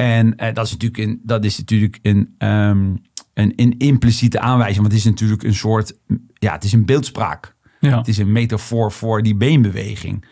[0.00, 2.96] En eh, dat is natuurlijk een, dat is natuurlijk een, ehm,
[3.34, 4.80] een, een impliciete aanwijzing.
[4.80, 5.98] Want het is natuurlijk een soort,
[6.34, 7.56] ja, het is een beeldspraak.
[7.80, 7.98] ja.
[7.98, 10.24] Het is een metafoor voor die beenbeweging.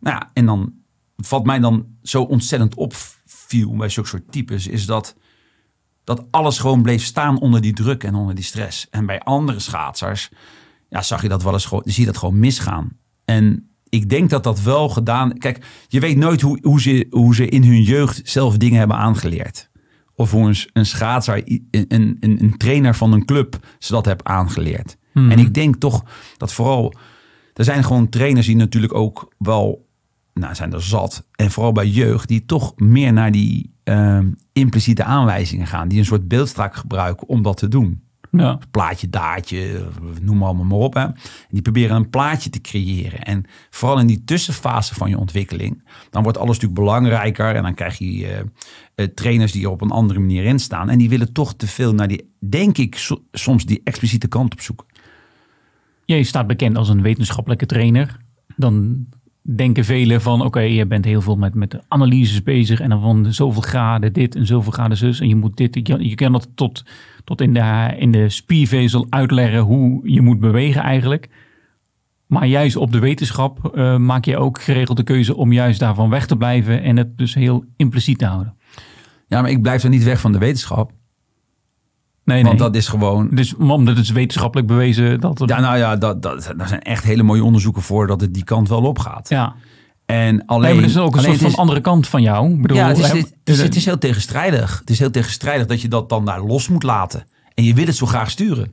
[0.00, 0.72] Nou ja, en dan
[1.28, 5.16] wat mij dan zo ontzettend opviel bij zulke soort types, is dat,
[6.04, 8.88] dat alles gewoon bleef staan onder die druk en onder die stress.
[8.90, 10.30] En bij andere schaatsers,
[10.88, 12.98] ja, zag je dat wel eens gewoon, zie je dat gewoon misgaan.
[13.24, 15.38] En ik denk dat dat wel gedaan.
[15.38, 18.96] Kijk, je weet nooit hoe, hoe, ze, hoe ze in hun jeugd zelf dingen hebben
[18.96, 19.70] aangeleerd.
[20.14, 24.24] Of hoe een, een schaatser, een, een, een trainer van een club ze dat heeft
[24.24, 24.96] aangeleerd.
[25.12, 25.30] Mhm.
[25.30, 26.04] En ik denk toch
[26.36, 26.94] dat vooral.
[27.54, 29.88] Er zijn gewoon trainers die natuurlijk ook wel.
[30.34, 31.26] Nou, zijn er zat.
[31.36, 35.88] En vooral bij jeugd, die toch meer naar die ehm, impliciete aanwijzingen gaan.
[35.88, 38.58] Die een soort beeldstraak gebruiken om dat te doen Ja.
[38.70, 39.88] plaatje, daadje,
[40.20, 40.94] noem allemaal maar op.
[40.94, 41.00] Hè.
[41.00, 41.14] En
[41.50, 43.20] die proberen een plaatje te creëren.
[43.20, 47.54] En vooral in die tussenfase van je ontwikkeling, dan wordt alles natuurlijk belangrijker.
[47.54, 48.40] En dan krijg je eh,
[48.94, 50.88] eh, trainers die er op een andere manier in staan.
[50.88, 54.52] En die willen toch te veel naar die, denk ik, so- soms die expliciete kant
[54.52, 54.86] op zoeken.
[56.04, 58.16] Jij staat bekend als een wetenschappelijke trainer.
[58.56, 59.06] Dan
[59.42, 62.80] denken velen van, oké, je bent heel veel met, met analyses bezig.
[62.80, 65.20] En dan van zoveel graden dit en zoveel graden zus.
[65.20, 66.84] En je moet dit, je, je kan dat tot,
[67.24, 71.28] tot in, de, in de spiervezel uitleggen hoe je moet bewegen eigenlijk.
[72.26, 76.10] Maar juist op de wetenschap eh, maak je ook geregeld de keuze om juist daarvan
[76.10, 76.82] weg te blijven.
[76.82, 78.54] En het dus heel impliciet te houden.
[79.26, 80.92] Ja, maar ik blijf er niet weg van de wetenschap.
[82.24, 82.66] Nee, Want nee.
[82.66, 83.28] dat is gewoon...
[83.30, 85.48] Dus omdat het is wetenschappelijk bewezen dat het...
[85.48, 88.44] Ja, nou ja, dat, dat, daar zijn echt hele mooie onderzoeken voor dat het die
[88.44, 89.28] kant wel op gaat.
[89.28, 89.54] ja.
[90.10, 92.50] En alleen, Nee, maar dat is ook een soort van is- andere kant van jou.
[92.52, 94.78] Ik bedoel, Ja, het is, het, is, het is heel tegenstrijdig.
[94.78, 97.26] Het is heel tegenstrijdig dat je dat dan daar los moet laten.
[97.54, 98.72] En je wil het zo graag sturen.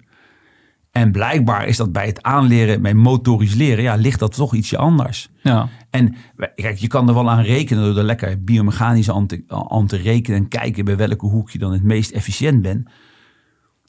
[0.92, 4.78] En blijkbaar is dat bij het aanleren, bij motorisch leren, ja, ligt dat toch ietsje
[4.78, 5.30] anders.
[5.42, 5.70] ja.
[5.90, 6.16] En
[6.56, 9.98] kijk, je kan er wel aan rekenen door er lekker biomechanisch aan te, aan te
[9.98, 12.90] rekenen en kijken bij welke hoek je dan het meest efficiënt bent.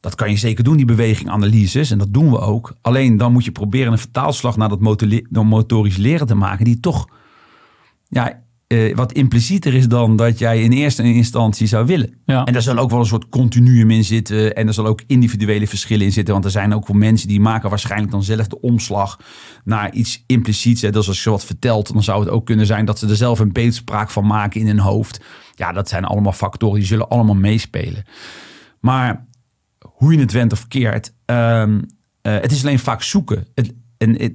[0.00, 1.90] Dat kan je zeker doen, die beweginganalyses.
[1.90, 2.74] En dat doen we ook.
[2.80, 4.80] Alleen dan moet je proberen een vertaalslag naar dat
[5.44, 6.64] motorisch leren te maken.
[6.64, 7.08] Die toch
[8.08, 12.14] ja, eh, wat implicieter is dan dat jij in eerste instantie zou willen.
[12.24, 12.44] Ja.
[12.44, 14.54] En daar zal ook wel een soort continuum in zitten.
[14.54, 16.32] En er zal ook individuele verschillen in zitten.
[16.32, 19.18] Want er zijn ook wel mensen die maken waarschijnlijk dan zelf de omslag
[19.64, 20.82] naar iets impliciets.
[20.82, 20.90] Hè.
[20.90, 23.38] Dus als je wat vertelt, dan zou het ook kunnen zijn dat ze er zelf
[23.38, 25.20] een beeldspraak van maken in hun hoofd.
[25.54, 28.04] Ja, dat zijn allemaal factoren die zullen allemaal meespelen.
[28.80, 29.26] Maar
[29.78, 31.80] hoe je het went of keert, ehm,
[32.22, 33.46] eh, het is alleen vaak zoeken.
[33.54, 34.32] Het, en het,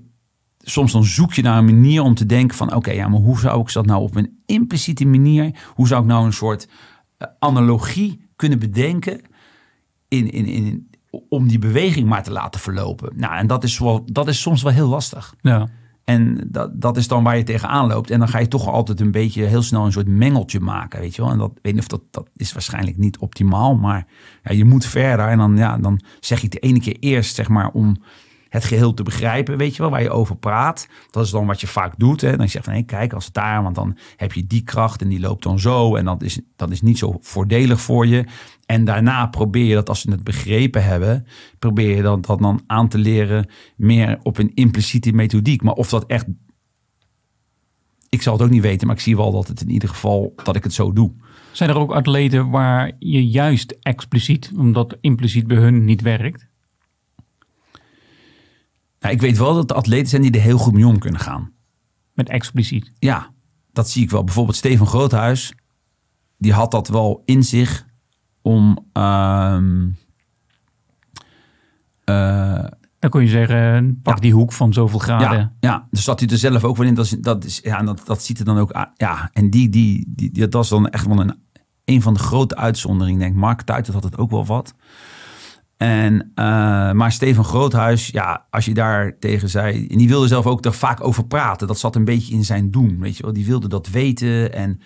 [0.63, 2.75] soms dan zoek je naar een manier om te denken van...
[2.75, 5.55] oké, ja, maar hoe zou ik dat nou op een impliciete manier...
[5.73, 6.67] hoe zou ik nou een soort
[7.17, 9.21] eh, analogie kunnen bedenken...
[10.07, 10.89] In, in, in,
[11.29, 13.13] om die beweging maar te laten verlopen.
[13.15, 15.35] Nou, en dat is, wel, dat is soms wel heel lastig.
[15.41, 15.69] ja.
[16.03, 18.09] En dat, dat is dan waar je tegenaan loopt.
[18.09, 21.15] En dan ga je toch altijd een beetje heel snel een soort mengeltje maken, weet
[21.15, 21.31] je wel.
[21.31, 24.07] En dat, weet niet of dat, dat is waarschijnlijk niet optimaal, maar
[24.43, 25.27] ja, je moet verder.
[25.27, 27.97] En dan, ja, dan zeg je de ene keer eerst, zeg maar, om
[28.53, 30.87] het geheel te begrijpen, weet je wel, waar je over praat.
[31.11, 32.21] Dat is dan wat je vaak doet.
[32.21, 32.37] Hè.
[32.37, 35.01] Dan zeg je van, hé, kijk, als het daar, want dan heb je die kracht
[35.01, 35.95] en die loopt dan zo.
[35.95, 38.25] En dat is, dat is niet zo voordelig voor je.
[38.65, 41.25] En daarna probeer je dat, als ze het begrepen hebben,
[41.59, 45.61] probeer je dan, dat dan aan te leren meer op een impliciete methodiek.
[45.61, 46.25] Maar of dat echt...
[48.09, 50.33] Ik zal het ook niet weten, maar ik zie wel dat het in ieder geval,
[50.43, 51.13] dat ik het zo doe.
[51.51, 56.51] Zijn er ook atleten waar je juist expliciet, omdat impliciet bij hun niet werkt?
[59.03, 61.19] Nou, ik weet wel dat er atleten zijn die er heel goed mee om kunnen
[61.21, 61.51] gaan.
[62.13, 62.91] Met expliciet.
[62.99, 63.29] Ja,
[63.73, 64.23] dat zie ik wel.
[64.23, 65.53] Bijvoorbeeld Steven Groothuis,
[66.37, 67.85] die had dat wel in zich
[68.41, 68.85] om.
[68.93, 69.89] ehm,
[72.03, 72.65] eh,
[72.99, 74.21] Dan kun je zeggen, pak Ja.
[74.21, 75.37] die hoek van zoveel graden.
[75.39, 76.93] ja, ja, dus zat hij er zelf ook wel in.
[76.93, 78.91] Dat, is, dat, is, ja, en dat, dat ziet er dan ook aan.
[78.95, 81.35] Ja, en die, die, die, dat is dan echt wel een,
[81.85, 83.19] een van de grote uitzonderingen.
[83.21, 84.73] Ik denk, Mark Tuitert had het ook wel wat.
[85.77, 89.87] En, eh, maar Steven Groothuis, ja, als je daar tegen zei...
[89.87, 91.67] En die wilde zelf ook er vaak over praten.
[91.67, 93.33] Dat zat een beetje in zijn doen, weet je wel.
[93.33, 94.53] Die wilde dat weten.
[94.53, 94.79] En,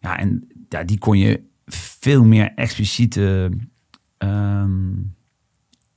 [0.00, 3.50] ja, en ja, die kon je veel meer expliciete
[4.18, 4.92] ehm,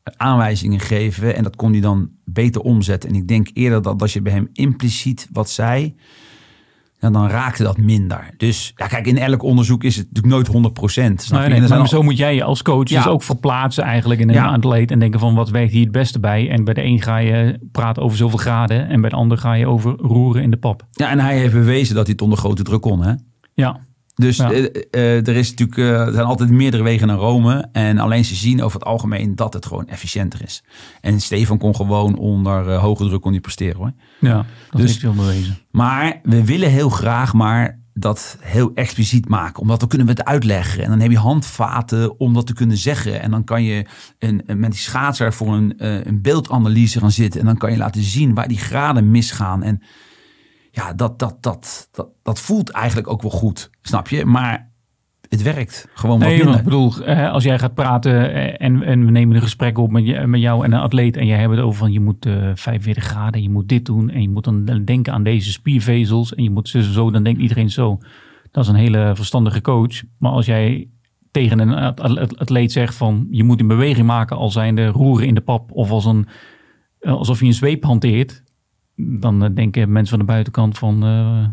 [0.04, 1.36] aanwijzingen geven.
[1.36, 3.10] En dat kon hij dan beter omzetten.
[3.10, 5.96] En ik denk eerder dat als je bij hem impliciet wat zei...
[7.04, 8.30] Ja, dan raakte dat minder.
[8.38, 11.30] Dus ja, kijk, in elk onderzoek is het natuurlijk nooit 100 procent.
[11.32, 13.04] Nee, nee, En maar zijn al- zo moet jij je als coach Ja.
[13.04, 14.46] dus ook verplaatsen eigenlijk in een Ja.
[14.46, 16.50] atleet en denken van wat werkt hier het beste bij.
[16.50, 19.54] En bij de een ga je praten over zoveel graden en bij de ander ga
[19.54, 20.86] je over roeren in de pap.
[20.92, 23.14] Ja, en hij heeft bewezen dat hij het onder grote druk kon, hè?
[23.54, 23.80] Ja,
[24.16, 24.52] Dus Ja.
[24.52, 27.68] eh, eh, er, is natuurlijk, eh, er zijn altijd meerdere wegen naar Rome.
[27.72, 30.64] En alleen ze zien over het algemeen dat het gewoon efficiënter is.
[31.02, 33.92] En Stefan kon gewoon onder hoge druk kon hij presteren hoor.
[34.20, 35.58] ja dat Dus- is veel bewezen.
[35.72, 39.62] Maar we willen heel graag maar dat heel expliciet maken.
[39.62, 40.84] Omdat dan kunnen we het uitleggen.
[40.84, 43.22] En dan heb je handvaten om dat te kunnen zeggen.
[43.22, 43.86] En dan kan je
[44.20, 45.74] een, een- met die schaatser voor een,
[46.08, 47.40] een beeldanalyse gaan zitten.
[47.40, 49.64] En dan kan je laten zien waar die graden misgaan.
[49.64, 49.82] En
[50.76, 54.26] ja, dat, dat, dat, dat, dat voelt eigenlijk ook wel goed, snap je?
[54.26, 54.72] Maar
[55.30, 56.58] het werkt gewoon wat Nee, minder.
[56.58, 59.92] ik bedoel, eh, als jij gaat praten eh, en, en we nemen een gesprek op
[59.92, 62.52] met, met jou en een atleet en jij hebt het over van je moet eh
[62.54, 66.44] 45 graden, je moet dit doen en je moet dan denken aan deze spiervezels en
[66.44, 67.98] je moet zo, zo dan denkt iedereen zo.
[68.52, 70.02] Dat is een hele verstandige coach.
[70.18, 70.88] Maar als jij
[71.32, 75.28] tegen een at- at- atleet zegt van je moet een beweging maken als zijnde roeren
[75.28, 76.28] in de pap of als een,
[77.00, 78.44] eh, alsof je een zweep hanteert,
[78.96, 81.46] dan eh, denken mensen van de buitenkant van eh,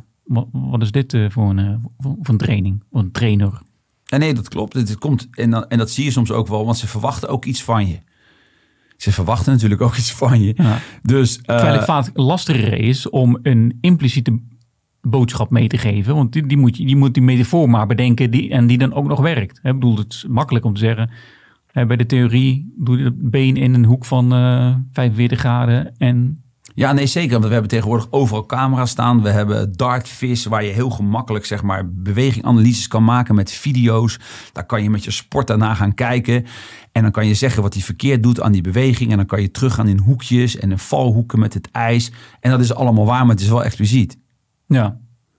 [0.53, 3.61] wat, is dit eh, voor, een, voor, voor een training, voor een trainer.
[4.07, 4.72] En nee, dat klopt.
[4.72, 7.44] Het komt, en, dan, en dat zie je soms ook wel, want ze verwachten ook
[7.44, 7.98] iets van je.
[8.96, 10.53] Ze verwachten natuurlijk ook iets van je.
[10.57, 10.79] Ja.
[11.03, 14.40] Dus Terwijl het vaak lastiger is om een impliciete
[15.00, 16.14] boodschap mee te geven.
[16.14, 18.92] Want die, die, moet, je, die moet die metafoor maar bedenken die, en die dan
[18.92, 19.57] ook nog werkt.
[19.62, 21.11] Ik bedoel, het is makkelijk om te zeggen...
[21.72, 26.42] bij de theorie doe je het been in een hoek van eh 45 graden en...
[26.74, 27.33] Ja, nee, zeker.
[27.33, 29.22] Want we hebben tegenwoordig overal camera's staan.
[29.22, 34.18] We hebben dartvis, waar je heel gemakkelijk zeg maar, beweginganalyses kan maken met video's.
[34.52, 36.46] Daar kan je met je sport daarna gaan kijken.
[36.92, 39.11] En dan kan je zeggen wat hij verkeerd doet aan die beweging.
[39.11, 42.12] En dan kan je teruggaan in hoekjes en in valhoeken met het ijs.
[42.40, 44.18] En dat is allemaal waar, maar het is wel expliciet.
[44.66, 44.85] Ja,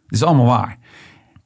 [0.05, 0.77] Het is allemaal waar.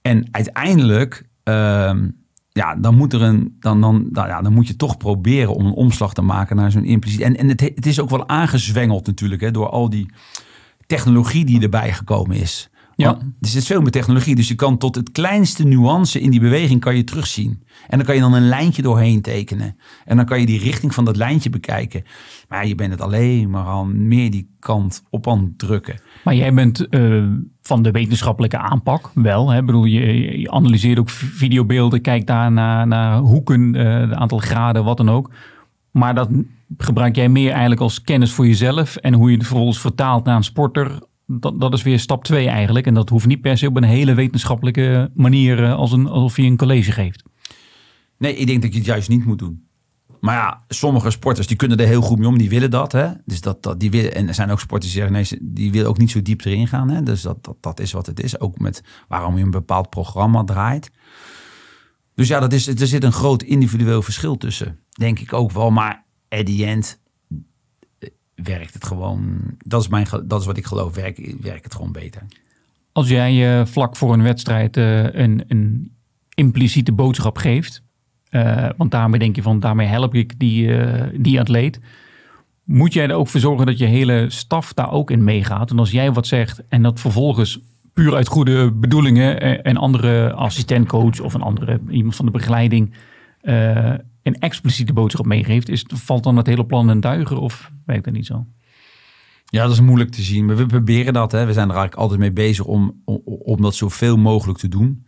[0.01, 2.09] En uiteindelijk, ehm,
[2.55, 5.65] ja, dan moet er een, dan, dan, dan, ja, dan moet je toch proberen om
[5.65, 7.21] een omslag te maken naar zo'n impliciet.
[7.21, 10.09] En, en het, het is ook wel aangezwengeld natuurlijk, hè, door al die
[10.85, 12.69] technologie die erbij gekomen is.
[12.95, 13.11] Ja.
[13.11, 16.39] Want er zit veel meer technologie, dus je kan tot het kleinste nuance in die
[16.39, 17.63] beweging kan je terugzien.
[17.87, 19.77] En dan kan je dan een lijntje doorheen tekenen.
[20.05, 22.03] En dan kan je die richting van dat lijntje bekijken.
[22.47, 25.99] Maar je bent het alleen maar al meer die kant op aan het drukken.
[26.23, 27.23] maar jij bent eh,
[27.61, 29.49] van de wetenschappelijke aanpak wel.
[29.49, 29.59] Hè?
[29.59, 34.37] Ik bedoel, je, je analyseert ook videobeelden, kijkt daar naar, naar hoeken, eh het aantal
[34.37, 35.31] graden, wat dan ook.
[35.91, 36.29] Maar dat
[36.77, 38.95] gebruik jij meer eigenlijk als kennis voor jezelf.
[38.95, 42.47] En hoe je het vervolgens vertaalt naar een sporter, dat, dat is weer stap twee
[42.47, 42.87] eigenlijk.
[42.87, 46.37] En dat hoeft niet per se op een hele wetenschappelijke manier eh, als een, alsof
[46.37, 47.23] je een college geeft.
[48.17, 49.63] Nee, ik denk dat je het juist niet moet doen.
[50.19, 52.37] Maar ja, sommige sporters die kunnen er heel goed mee om.
[52.37, 52.91] Die willen dat.
[52.91, 53.11] Hè?
[53.25, 55.89] Dus dat, dat, die willen, en er zijn ook sporters die zeggen, nee, die willen
[55.89, 56.89] ook niet zo diep erin gaan.
[56.89, 57.03] Hè?
[57.03, 58.39] Dus dat, dat, dat is wat het is.
[58.39, 60.91] Ook met waarom je een bepaald programma draait.
[62.15, 64.79] Dus ja, dat is, er zit een groot individueel verschil tussen.
[64.89, 65.71] Denk ik ook wel.
[65.71, 66.99] Maar at the end
[68.35, 69.39] werkt het gewoon.
[69.57, 70.95] Dat is, mijn, dat is wat ik geloof.
[70.95, 72.21] Werkt werkt het gewoon beter.
[72.91, 75.91] Als jij eh, vlak voor een wedstrijd eh, een, een
[76.33, 77.83] impliciete boodschap geeft,
[78.29, 80.71] eh, want daarmee denk je van daarmee help ik die,
[81.21, 81.79] die atleet,
[82.63, 85.71] moet jij er ook voor zorgen dat je hele staf daar ook in meegaat.
[85.71, 87.59] En als jij wat zegt en dat vervolgens
[87.93, 92.93] puur uit goede bedoelingen een andere assistentcoach of een andere iemand van de begeleiding
[94.25, 98.13] een expliciete boodschap meegeeft, is, valt dan het hele plan een duiger of werkt dat
[98.13, 98.45] niet zo?
[99.45, 100.45] Ja, dat is moeilijk te zien.
[100.45, 101.31] Maar we proberen dat.
[101.31, 101.45] Hè.
[101.45, 105.05] We zijn er eigenlijk altijd mee bezig om, om, om dat zoveel mogelijk te doen.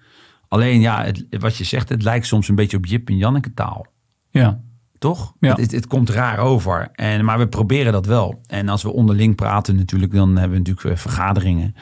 [0.47, 3.53] Alleen ja, het, wat je zegt, het lijkt soms een beetje op Jip en Janneke
[3.53, 3.85] taal.
[4.29, 4.61] Ja,
[4.97, 5.33] Toch?
[5.39, 5.49] Ja.
[5.49, 6.89] Het, het, het komt raar over.
[6.91, 8.41] En, maar we proberen dat wel.
[8.47, 11.75] En als we onderling praten natuurlijk, dan hebben we natuurlijk eh, vergaderingen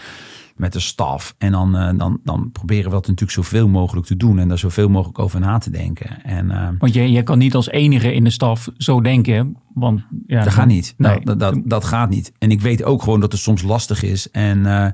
[0.56, 1.36] met de staf.
[1.38, 4.40] En dan, eh, dan, dan proberen we dat natuurlijk zoveel mogelijk te doen.
[4.40, 6.24] En daar zoveel mogelijk over na te denken.
[6.24, 9.58] En eh, Want jij, jij kan niet als enige in de staf zo denken.
[9.74, 10.94] Want ja, dat gaat niet.
[10.98, 11.20] Nee.
[11.24, 12.32] Dat, dat, dat, gaat niet.
[12.38, 14.32] En ik weet ook gewoon dat het soms lastig is.
[14.32, 14.88] En, eh,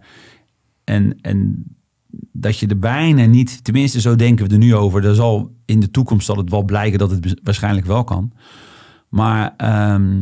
[0.83, 1.65] en, en
[2.31, 5.05] dat je er bijna niet, tenminste zo denken we er nu over.
[5.05, 8.31] Er zal in de toekomst zal het wel blijken dat het waarschijnlijk wel kan.
[9.09, 10.21] Maar ehm,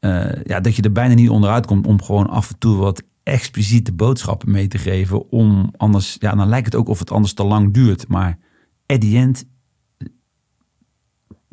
[0.00, 3.02] eh, ja, dat je er bijna niet onderuit komt om gewoon af en toe wat
[3.24, 5.30] expliciete boodschappen mee te geven.
[5.30, 8.08] Om anders, ja, dan lijkt het ook of het anders te lang duurt.
[8.08, 8.38] Maar
[8.86, 9.44] at the end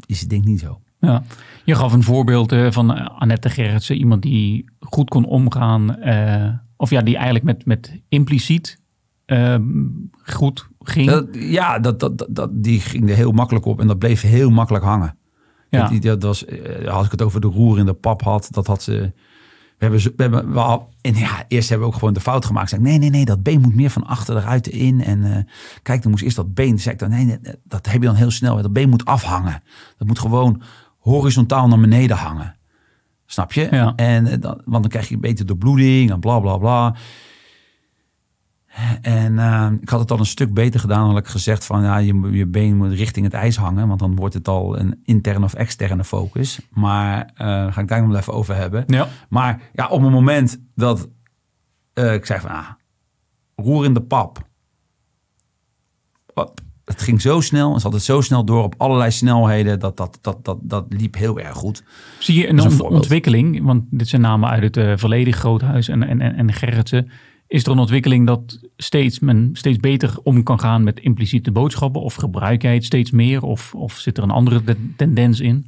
[0.05, 0.81] is het denk ik niet zo.
[0.99, 1.23] Ja.
[1.65, 6.49] Je gaf een voorbeeld eh, van eh, Annette Gerritsen, iemand die goed kon omgaan, eh,
[6.77, 8.81] of ja, die eigenlijk met, met impliciet
[9.25, 9.55] eh,
[10.23, 11.09] goed ging.
[11.09, 14.49] Dat, ja, dat, dat, dat, die ging er heel makkelijk op en dat bleef heel
[14.49, 15.17] makkelijk hangen.
[15.69, 15.89] ja.
[15.89, 16.45] Dat, dat was,
[16.87, 19.13] als ik het over de roer in de pap had, dat had ze.
[19.81, 22.69] We hebben, we hebben wel, en ja, eerst hebben we ook gewoon de fout gemaakt.
[22.69, 25.03] Zeg, nee, nee, nee, dat been moet meer van achter eruit in.
[25.03, 25.43] En eh,
[25.83, 26.79] kijk, dan moest eerst dat been.
[26.79, 28.61] Zeg ik dan, nee, nee, dat heb je dan heel snel.
[28.61, 29.63] Dat been moet afhangen.
[29.97, 30.61] Dat moet gewoon
[30.99, 32.55] horizontaal naar beneden hangen.
[33.25, 33.67] Snap je?
[33.71, 33.93] Ja.
[33.95, 36.95] En eh, dan, want dan krijg je beter doorbloeding en bla bla bla.
[39.01, 41.07] En eh, ik had het al een stuk beter gedaan.
[41.07, 43.87] Had ik gezegd van ja, je, je been moet richting het ijs hangen.
[43.87, 46.59] Want dan wordt het al een interne of externe focus.
[46.69, 48.83] Maar daar ga ik daar nog wel even over hebben.
[48.87, 49.07] ja.
[49.29, 51.09] Maar ja, op het moment dat
[51.93, 52.67] eh, ik zei van ah,
[53.55, 54.49] roer in de pap.
[56.85, 59.79] Het ging zo snel en ze had het zo snel door op allerlei snelheden.
[59.79, 61.83] Dat, dat, dat, dat, dat liep heel erg goed.
[62.19, 63.01] Zie je een, een ont- voorbeeld.
[63.01, 67.09] ontwikkeling, want dit zijn namen uit het eh, verleden, Groothuis en, en, en, en Gerritsen.
[67.51, 72.01] Is er een ontwikkeling dat steeds, men steeds beter om kan gaan met impliciete boodschappen?
[72.01, 73.43] Of gebruik jij het steeds meer?
[73.43, 75.65] Of, of zit er een andere te- tendens in?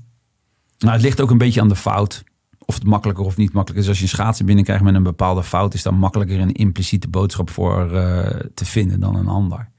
[0.78, 2.24] Nou, het ligt ook een beetje aan de fout.
[2.66, 3.90] Of het makkelijker of niet makkelijker is.
[3.90, 7.50] Als je een schaatsen binnenkrijgt met een bepaalde fout, is dan makkelijker een impliciete boodschap
[7.50, 9.70] voor eh, te vinden dan een ander.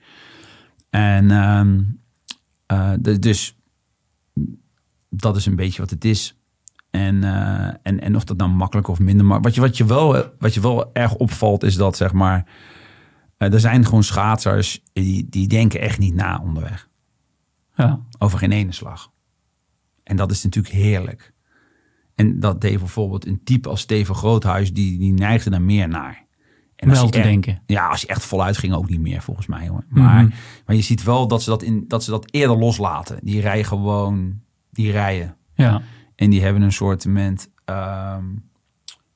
[0.90, 1.82] En ehm,
[2.66, 3.56] eh, dus
[5.08, 6.36] dat is een beetje wat het is.
[6.94, 9.26] En, eh, en, en of dat nou makkelijker of minder.
[9.26, 12.12] Maar wat je, wat je, wel, eh, wat je wel erg opvalt, is dat zeg
[12.12, 12.46] maar.
[13.36, 16.88] eh, er zijn gewoon schaatsers die, die denken echt niet na onderweg.
[17.74, 19.10] Ja, Over geen ene slag.
[20.02, 21.32] En dat is natuurlijk heerlijk.
[22.14, 26.24] En dat deed bijvoorbeeld een type als Steven Groothuis, die, die neigde daar meer naar.
[26.76, 27.62] En wel te echt- denken.
[27.66, 29.68] Ja, als je echt voluit ging ook niet meer, volgens mij.
[29.68, 29.84] Hoor.
[29.88, 30.34] Maar, Mhm.
[30.66, 33.18] maar je ziet wel dat ze dat, in, dat ze dat eerder loslaten.
[33.22, 35.36] Die rijden gewoon, die rijden.
[35.54, 35.82] Ja,
[36.16, 37.06] En die hebben een soort
[37.64, 38.24] ehm,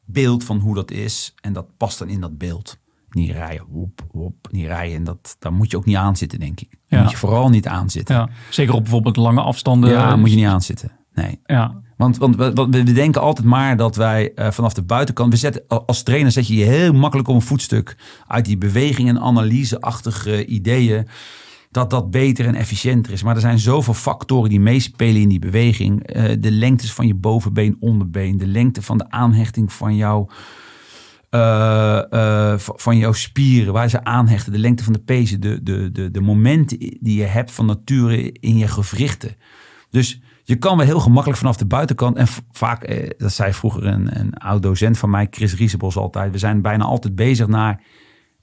[0.04, 1.34] beeld van hoe dat is.
[1.40, 2.78] En dat past dan in dat beeld.
[3.10, 4.96] Die rijden, woep, woep, die rijden.
[4.96, 6.78] En dat, daar moet je ook niet aan zitten, denk ik.
[6.86, 7.02] Ja.
[7.02, 8.14] moet je vooral niet aan zitten.
[8.14, 9.90] ja, zeker op bijvoorbeeld lange afstanden.
[9.90, 10.90] Ja, moet je niet aan zitten.
[11.14, 11.40] Nee.
[11.44, 15.32] Ja, Want, want we, want we denken altijd maar dat wij eh, vanaf de buitenkant...
[15.32, 17.96] We zetten, als trainer zet je je heel makkelijk op een voetstuk...
[18.26, 21.08] uit die beweging- en analyseachtige ideeën...
[21.70, 23.22] dat dat beter en efficiënter is.
[23.22, 26.06] Maar er zijn zoveel factoren die meespelen in die beweging.
[26.06, 28.36] Eh, de lengtes van je bovenbeen, onderbeen...
[28.36, 30.28] de lengte van de aanhechting van jouw...
[31.30, 36.10] eh, eh, van jouw spieren, waar ze aanhechten, de lengte van de pezen, de, de,
[36.10, 39.36] de, momenten die je hebt van nature in je gewrichten.
[39.90, 42.16] Dus je kan wel heel gemakkelijk vanaf de buitenkant.
[42.16, 46.32] En vaak, dat zei vroeger een, een oud docent van mij, Chris Riesebos altijd.
[46.32, 47.82] We zijn bijna altijd bezig naar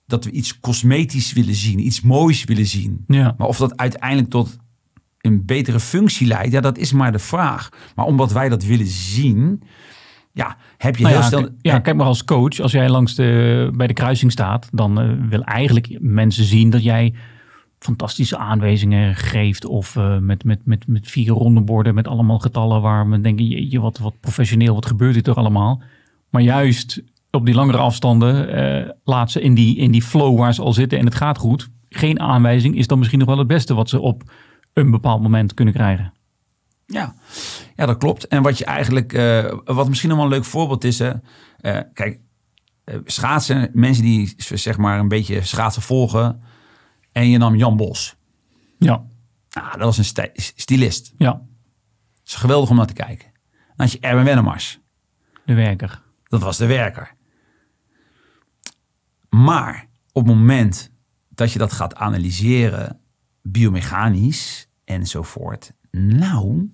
[0.06, 1.86] dat we iets cosmetisch willen zien.
[1.86, 3.04] Iets moois willen zien.
[3.08, 3.34] ja.
[3.38, 4.58] Maar of dat uiteindelijk tot
[5.22, 7.70] een betere functie leidt, ja, dat is maar de vraag.
[7.96, 9.62] Maar omdat wij dat willen zien,
[10.32, 11.44] ja, heb je Nou heel ja, snel...
[11.44, 15.00] k- ja, kijk maar als coach, als jij langs de, bij de kruising staat, dan
[15.02, 17.14] eh, wil eigenlijk mensen zien dat jij
[17.80, 19.66] fantastische aanwijzingen geeft.
[19.66, 23.42] Of eh, met, met, met, met vier rondenborden met allemaal getallen waar men denkt,
[23.72, 25.82] je wat, wat professioneel, wat gebeurt hier toch allemaal?
[26.30, 27.02] Maar juist
[27.36, 30.74] op die langere afstanden eh, laat ze in die, in die flow waar ze al
[30.74, 31.70] zitten en het gaat goed.
[31.90, 34.24] Geen aanwijzing is dan misschien nog wel het beste wat ze op
[34.74, 36.14] een bepaald moment kunnen krijgen.
[36.86, 37.16] Ja.
[37.76, 38.28] ja, dat klopt.
[38.28, 41.12] En wat je eigenlijk, eh, wat misschien nog wel een leuk voorbeeld is, hè,
[41.60, 42.20] eh, kijk,
[43.06, 46.42] schaatsen, mensen die zeg maar een beetje schaatsen volgen,
[47.12, 48.16] en je nam Jan Bos.
[48.80, 49.04] Ja,
[49.50, 51.14] Nou, dat was een sti- stilist.
[51.18, 51.42] ja, Dat
[52.26, 53.28] is geweldig om naar te kijken.
[53.52, 54.80] Dan had je Erwin Wennemars.
[55.46, 56.02] de werker.
[56.24, 57.15] Dat was de werker.
[59.44, 60.92] Maar op het moment
[61.30, 63.00] dat je dat gaat analyseren,
[63.42, 65.74] biomechanisch enzovoort.
[65.92, 66.70] Nou,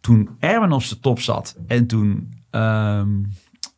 [0.00, 3.22] toen Erwin op zijn top zat en toen ehm,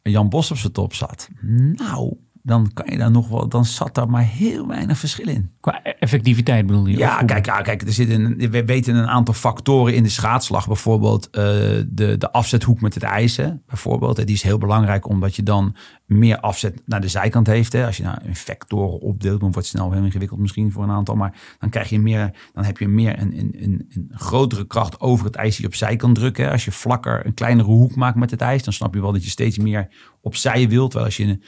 [0.03, 1.29] Jan Bos op zijn top zat.
[1.73, 2.17] Nou,
[2.49, 5.51] dan kan je daar nog wel, dan zat daar maar heel weinig verschil in.
[5.61, 6.97] Qua e- effectiviteit bedoel je?
[6.97, 10.67] Ja, kijk, ja, kijk er zitten, we weten een aantal factoren in de schaatslag.
[10.67, 11.43] Bijvoorbeeld eh,
[11.89, 13.61] de, de afzethoek met het ijzer.
[13.67, 14.17] Bijvoorbeeld.
[14.17, 17.73] Die is heel belangrijk omdat je dan meer afzet naar de zijkant heeft.
[17.73, 17.87] Hè.
[17.87, 20.91] Als je nou een vectoren opdeelt, dan wordt het snel heel ingewikkeld misschien voor een
[20.91, 21.15] aantal.
[21.15, 25.01] Maar dan krijg je meer, dan heb je meer een, een, een, een grotere kracht
[25.01, 26.45] over het ijs die je opzij kan drukken.
[26.45, 26.51] hè.
[26.51, 29.25] Als je vlakker een kleinere hoek maakt met het ijs, dan snap je wel dat
[29.25, 29.89] je steeds meer
[30.21, 30.91] opzij wilt.
[30.91, 31.43] Terwijl als je een,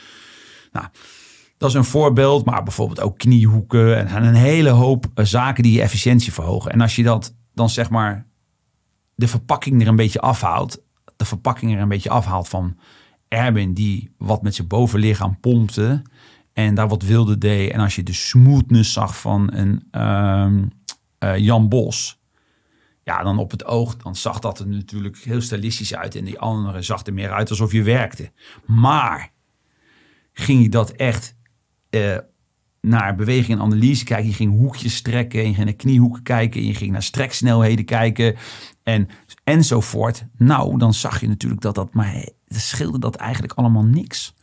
[0.72, 0.86] nou,
[1.56, 4.06] dat is een voorbeeld, maar bijvoorbeeld ook kniehoeken.
[4.06, 6.72] En een hele hoop eh, zaken die je efficiëntie verhogen.
[6.72, 8.26] En als je dat dan zeg maar
[9.14, 10.82] de verpakking er een beetje afhaalt,
[11.16, 12.76] de verpakking er een beetje afhaalt van
[13.28, 16.02] Erwin die wat met zijn bovenlichaam pompte
[16.52, 17.70] en daar wat wilde deed.
[17.70, 20.64] En als je de smoothness zag van een ehm,
[21.18, 22.20] eh, Jan Bos,
[23.02, 26.14] ja, dan op het oog, dan zag dat er natuurlijk heel stilistisch uit.
[26.14, 28.32] En die andere zag er meer uit alsof je werkte.
[28.66, 29.32] Maar
[30.40, 31.36] ging je dat echt
[31.90, 32.16] eh,
[32.80, 34.26] naar beweging en analyse kijken.
[34.26, 38.36] Je ging hoekjes strekken, je ging naar kniehoeken kijken, je ging naar streksnelheden kijken
[38.82, 39.08] en,
[39.44, 40.24] enzovoort.
[40.36, 44.34] Nou, dan zag je natuurlijk dat dat, maar scheelde dat eigenlijk allemaal niks.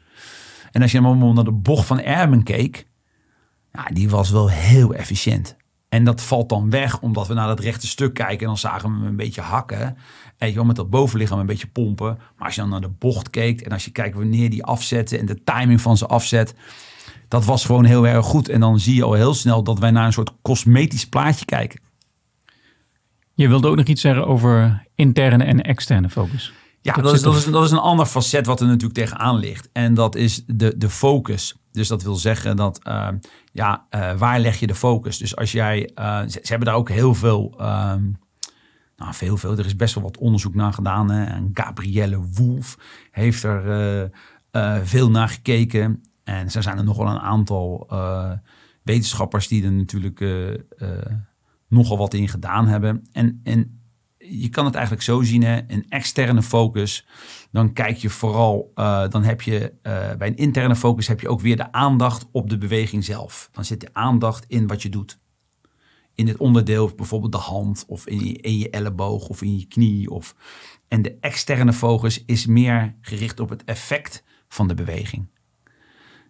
[0.72, 2.88] En als je dan naar de bocht van Ermen keek,
[3.94, 5.56] die was wel heel efficiënt.
[5.90, 8.90] En dat valt dan weg, omdat we naar dat rechte stuk kijken en dan zagen
[8.90, 9.98] we hem een beetje hakken.
[10.38, 12.18] En je wel met dat bovenlichaam een beetje pompen.
[12.38, 15.20] Maar als je dan naar de bocht keek en als je kijkt wanneer die afzetten
[15.20, 16.56] en de timing van zijn afzet,
[17.28, 18.50] dat was gewoon heel erg goed.
[18.50, 21.80] En dan zie je al heel snel dat wij naar een soort cosmetisch plaatje kijken.
[23.34, 26.54] Je wilde ook nog iets zeggen over interne en externe focus.
[26.82, 29.36] Ja, Dat dat, is, dat, is, dat is een ander facet wat er natuurlijk tegenaan
[29.38, 29.70] ligt.
[29.74, 31.56] En dat is de, de focus.
[31.72, 33.08] Dus dat wil zeggen dat, eh,
[33.52, 35.18] ja, eh, waar leg je de focus?
[35.18, 38.04] Dus als jij, eh, ze, ze hebben daar ook heel veel, ehm,
[38.98, 41.12] nou veel, er is best wel wat onderzoek naar gedaan.
[41.12, 41.24] Hè?
[41.24, 42.78] En Gabrielle Wolf
[43.12, 44.10] heeft er eh,
[44.52, 46.02] eh, veel naar gekeken.
[46.24, 48.32] En zo zijn er nog wel een aantal eh,
[48.84, 50.26] wetenschappers die er natuurlijk
[51.68, 53.08] nogal wat in gedaan hebben.
[53.12, 53.82] En, en
[54.18, 57.08] je kan het eigenlijk zo zien, hè, een externe focus,
[57.52, 58.72] dan kijk je vooral,
[59.10, 59.74] dan heb je
[60.18, 63.50] bij een interne focus heb je ook weer de aandacht op de beweging zelf.
[63.52, 65.20] Dan zit de aandacht in wat je doet.
[66.18, 69.66] In het onderdeel, bijvoorbeeld de hand, of in je, in je elleboog, of in je
[69.66, 70.10] knie.
[70.10, 70.36] Of...
[70.88, 75.28] En de externe focus is meer gericht op het effect van de beweging.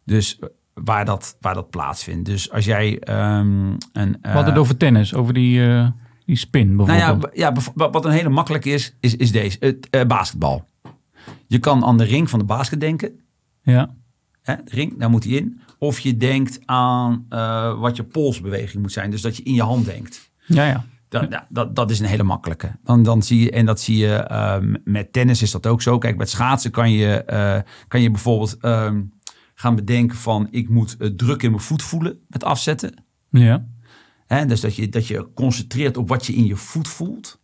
[0.05, 0.39] Dus
[0.73, 2.25] waar dat, waar dat plaatsvindt.
[2.25, 4.17] Dus als jij ehm, een.
[4.21, 5.89] We hadden het over tennis, over die, eh,
[6.25, 7.21] die spin Nou bijvoorbeeld.
[7.35, 9.57] ja, b- ja, bev- wat een hele makkelijk is, is, is deze.
[9.59, 10.67] Het eh, basketbal.
[11.47, 13.19] Je kan aan de ring van de basket denken.
[13.61, 13.95] ja.
[14.41, 15.61] Hè, ring, daar moet hij in.
[15.77, 19.11] Of je denkt aan eh, wat je polsbeweging moet zijn.
[19.11, 20.31] Dus dat je in je hand denkt.
[20.45, 20.85] ja, ja.
[21.09, 22.71] Dat, dat, dat is een hele makkelijke.
[22.83, 25.97] Dan, dan zie je, en dat zie je ehm, met tennis is dat ook zo.
[25.97, 29.01] Kijk, met schaatsen kan je, eh, kan je bijvoorbeeld ehm,
[29.53, 30.47] gaan bedenken van...
[30.51, 33.05] ik moet eh, druk in mijn voet voelen met afzetten.
[33.29, 33.65] ja.
[34.47, 37.41] Dus dat je, dat je concentreert op wat je in je voet voelt.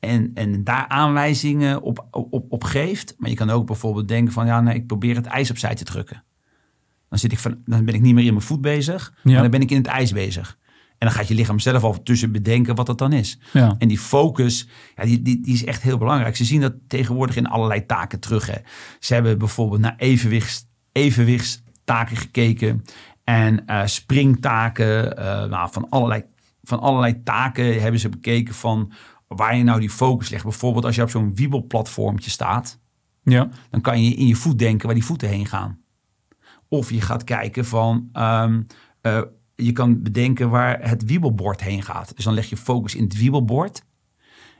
[0.00, 3.14] En, en daar aanwijzingen op, op, op geeft.
[3.18, 4.46] Maar je kan ook bijvoorbeeld denken van...
[4.46, 6.24] ja, nee, ik probeer het ijs opzij te drukken.
[7.12, 9.14] Dan, zit ik van, dan ben ik niet meer in mijn voet bezig.
[9.22, 10.58] Maar dan ben ik in het ijs bezig.
[10.98, 13.38] En dan gaat je lichaam zelf al tussen bedenken wat dat dan is.
[13.52, 13.74] Ja.
[13.78, 16.36] En die focus, ja, die, die, die is echt heel belangrijk.
[16.36, 18.46] Ze zien dat tegenwoordig in allerlei taken terug.
[18.46, 18.56] Hè.
[19.00, 22.82] Ze hebben bijvoorbeeld naar evenwichts, evenwichtstaken gekeken.
[23.24, 25.16] En eh, springtaken.
[25.16, 26.24] eh, nou, van, allerlei,
[26.62, 28.92] van allerlei taken hebben ze bekeken van
[29.28, 30.42] waar je nou die focus legt.
[30.42, 32.80] Bijvoorbeeld als je op zo'n wiebelplatformtje staat.
[33.22, 33.48] ja.
[33.70, 35.80] Dan kan je in je voet denken waar die voeten heen gaan.
[36.72, 38.08] Of je gaat kijken van...
[38.12, 38.62] ehm,
[39.00, 39.22] eh,
[39.54, 42.16] je kan bedenken waar het wiebelbord heen gaat.
[42.16, 43.84] Dus dan leg je focus in het wiebelbord.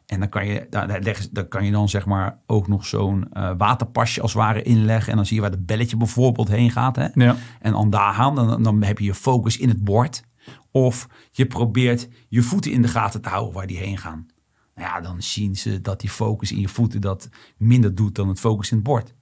[0.06, 2.68] En dan kan je, daar, daar, leggen ze- daar kan je dan zeg maar ook
[2.68, 5.10] nog zo'n eh, waterpasje als het ware inleggen.
[5.10, 6.96] En dan zie je waar het belletje bijvoorbeeld heen gaat.
[6.96, 7.08] Hè?
[7.14, 7.36] Ja.
[7.60, 10.22] En dan daar gaan, dan, dan heb je je focus in het bord.
[10.70, 14.26] Of je probeert je voeten in de gaten te houden waar die heen gaan.
[14.74, 18.28] Nou ja, dan zien ze dat die focus in je voeten dat minder doet dan
[18.28, 19.14] het focus in het bord.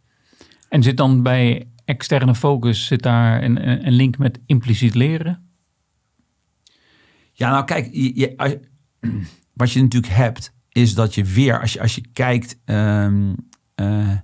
[0.68, 5.50] En zit dan bij externe focus, zit daar een, een link met impliciet leren?
[7.32, 8.34] Ja, nou kijk, je,
[9.60, 13.34] wat je natuurlijk hebt, is dat je weer, als je, als je kijkt ehm,
[13.74, 14.16] eh,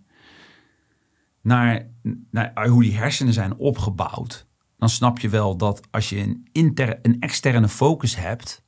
[1.42, 1.86] naar,
[2.30, 4.46] naar hoe die hersenen zijn opgebouwd,
[4.78, 8.62] dan snap je wel dat als je een, inter, een externe focus hebt,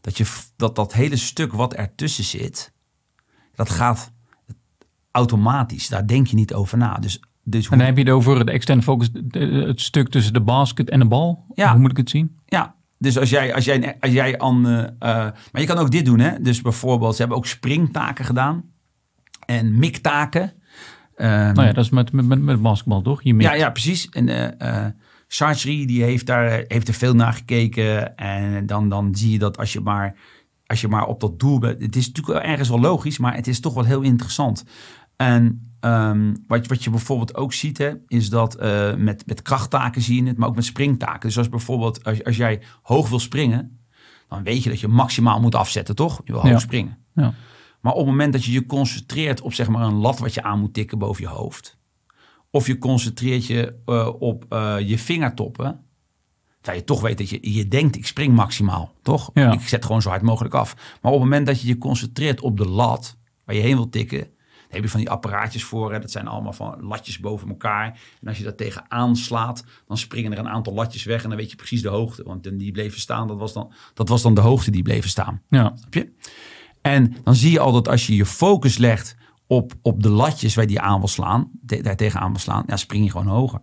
[0.00, 0.24] dat, je,
[0.56, 2.72] dat dat hele stuk wat ertussen zit,
[3.54, 4.12] dat gaat
[5.10, 5.88] automatisch.
[5.88, 6.94] Daar denk je niet over na.
[6.94, 10.40] Dus, dus En dan heb je het over de externe focus, het stuk tussen de
[10.40, 11.44] basket en de bal.
[11.54, 11.70] Ja.
[11.70, 12.38] Hoe moet ik het zien?
[12.46, 14.66] Ja, dus als jij, als jij, als jij aan.
[14.66, 16.40] eh, eh, maar je kan ook dit doen, hè?
[16.40, 18.64] Dus bijvoorbeeld, ze hebben ook springtaken gedaan
[19.46, 20.52] en miktaken.
[21.14, 23.22] Ehm, Nou ja, dat is met, met, met, basketbal toch?
[23.22, 23.50] Je mikt.
[23.50, 24.08] ja, ja, precies.
[24.08, 24.90] En eh eh
[25.26, 28.16] Sartre, die heeft, daar, heeft er veel naar gekeken.
[28.16, 30.16] En dan, dan zie je dat als je maar,
[30.66, 31.82] als je maar op dat doel bent.
[31.82, 34.64] Het is natuurlijk ergens wel logisch, maar het is toch wel heel interessant.
[35.16, 40.02] En ehm, wat, wat je bijvoorbeeld ook ziet, hè, is dat eh, met, met krachttaken
[40.02, 41.28] zie je het, maar ook met springtaken.
[41.28, 43.80] Dus als bijvoorbeeld, als, als jij hoog wil springen,
[44.28, 46.20] dan weet je dat je maximaal moet afzetten, toch?
[46.24, 46.58] Je wil hoog Ja.
[46.58, 46.98] springen.
[47.14, 47.34] Ja.
[47.80, 50.42] Maar op het moment dat je je concentreert op zeg maar een lat wat je
[50.42, 51.78] aan moet tikken boven je hoofd.
[52.50, 55.84] Of je concentreert je eh, op eh, je vingertoppen.
[56.60, 59.30] Terwijl je toch weet dat je, je denkt ik spring maximaal, toch?
[59.34, 59.52] Ja.
[59.52, 60.74] Ik zet gewoon zo hard mogelijk af.
[60.74, 63.88] Maar op het moment dat je je concentreert op de lat waar je heen wil
[63.88, 64.26] tikken.
[64.72, 65.92] Heb je van die apparaatjes voor.
[65.92, 65.98] Hè?
[65.98, 68.00] Dat zijn allemaal van latjes boven elkaar.
[68.20, 71.22] En als je dat tegenaan slaat, dan springen er een aantal latjes weg.
[71.22, 72.22] En dan weet je precies de hoogte.
[72.22, 75.42] Want die bleven staan, dat was dan, dat was dan de hoogte die bleven staan.
[75.48, 75.72] Ja.
[75.76, 76.12] Snap je?
[76.80, 79.16] En dan zie je al dat als je je focus legt
[79.46, 82.76] op, op de latjes waar die aan wil slaan, te- daar tegenaan wil slaan, ja,
[82.76, 83.60] spring je gewoon hoger.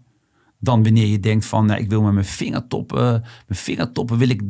[0.60, 4.42] Dan wanneer je denkt van, nou, ik wil met mijn vingertoppen, mijn vingertoppen wil ik,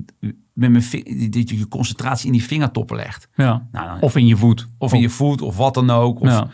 [0.60, 0.84] met mijn
[1.32, 3.30] dat je je concentratie in die vingertoppen legt.
[3.36, 3.68] ja.
[3.72, 4.68] Nou, dan, Of in je voet.
[4.78, 6.20] of in je voet of wat dan ook.
[6.20, 6.48] Of, Ja.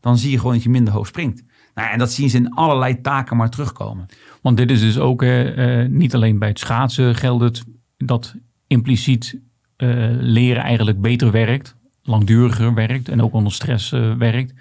[0.00, 1.42] Dan zie je gewoon dat je minder hoog springt.
[1.74, 4.06] Nou, en dat zien ze in allerlei taken maar terugkomen.
[4.42, 7.64] Want dit is dus ook eh, niet alleen bij het schaatsen geldt het
[7.96, 8.34] dat
[8.66, 9.40] impliciet
[9.76, 14.54] eh, leren eigenlijk beter werkt, langduriger werkt en ook onder stress eh, werkt.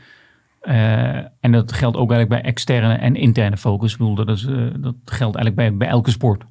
[1.39, 3.91] En dat geldt ook eigenlijk bij externe en interne focus.
[3.91, 4.41] Ik bedoel, dat, is,
[4.80, 6.43] dat geldt eigenlijk bij, bij elke sport.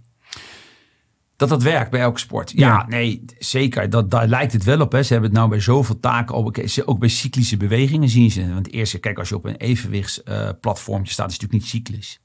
[1.39, 2.51] Dat dat werkt bij elke sport.
[2.51, 2.86] Ja, Ja.
[2.89, 3.91] nee, zeker.
[3.91, 4.93] Dat, daar lijkt het wel op.
[4.93, 5.03] Hè.
[5.03, 6.53] Ze hebben het nou bij zoveel taken al.
[6.84, 8.55] Ook bij cyclische bewegingen zien ze.
[8.55, 12.20] Want eerst, kijk, als je op een evenwichtsplatformje staat, is het natuurlijk niet cyclisch.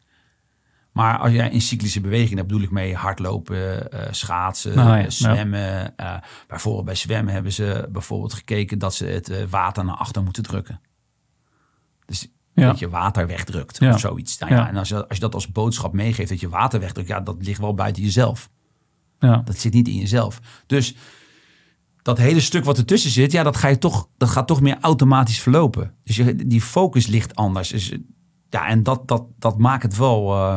[0.92, 5.04] Maar als jij in cyclische beweging, daar bedoel ik mee hardlopen, eh, schaatsen, Nou ja,
[5.04, 5.96] eh, zwemmen.
[5.98, 6.16] eh,
[6.48, 10.44] bijvoorbeeld bij zwemmen hebben ze bijvoorbeeld gekeken dat ze het eh, water naar achter moeten
[10.44, 10.82] drukken.
[12.06, 12.68] Dus Ja.
[12.68, 14.38] Dat je water wegdrukt of zoiets.
[14.38, 14.68] Nou.
[14.68, 17.36] En als je, als je dat als boodschap meegeeft dat je water wegdrukt, ja, dat
[17.40, 18.50] ligt wel buiten jezelf.
[19.28, 19.42] Ja.
[19.46, 20.40] Dat zit niet in jezelf.
[20.66, 20.96] Dus
[22.02, 24.78] dat hele stuk wat ertussen zit, ja, dat, ga je toch, dat gaat toch meer
[24.82, 25.94] automatisch verlopen.
[26.04, 27.70] Dus die focus ligt anders.
[27.70, 27.94] Dus,
[28.50, 30.56] ja, en dat, dat, dat maakt het wel, eh,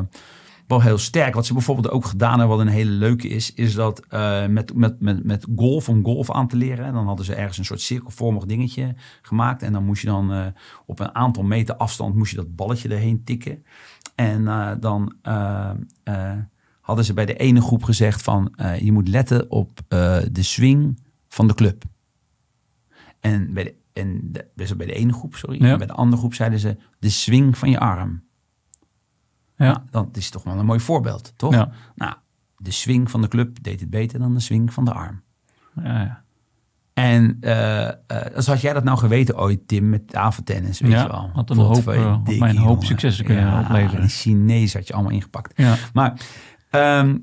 [0.66, 1.34] wel heel sterk.
[1.34, 4.74] Wat ze bijvoorbeeld ook gedaan hebben, wat een hele leuke is, is dat eh, met,
[4.74, 7.80] met, met, met golf, om golf aan te leren, dan hadden ze ergens een soort
[7.80, 9.62] cirkelvormig dingetje gemaakt.
[9.62, 10.46] En dan moest je dan eh,
[10.86, 13.64] op een aantal meter afstand moest je dat balletje erheen tikken.
[14.14, 14.44] En
[14.80, 15.14] dan
[16.86, 20.42] hadden ze bij de ene groep gezegd van eh, je moet letten op eh, de
[20.42, 21.84] swing van de club.
[23.20, 25.62] En bij de, en de, dus bij de ene groep, sorry.
[25.64, 25.70] Ja.
[25.72, 28.24] En bij de andere groep zeiden ze de swing van je arm.
[29.56, 29.84] Ja.
[29.90, 31.52] Nou, dat is toch wel een mooi voorbeeld, toch?
[31.52, 31.70] Ja.
[31.94, 32.14] Nou,
[32.56, 35.22] de swing van de club deed het beter dan de swing van de arm.
[35.82, 36.24] Ja, ja.
[36.94, 37.94] En eh, eh,
[38.34, 41.30] als had jij dat nou geweten ooit, Tim, met tafeltennis, weet Ja, je wel.
[41.32, 42.86] had een hoop, Potverdikkie, had mij een hoop jongen.
[42.86, 44.02] successen kunnen opleveren.
[44.02, 45.52] Een Chinees had je allemaal ingepakt.
[45.56, 45.76] Ja.
[45.92, 46.20] Maar,
[46.70, 47.18] ehm,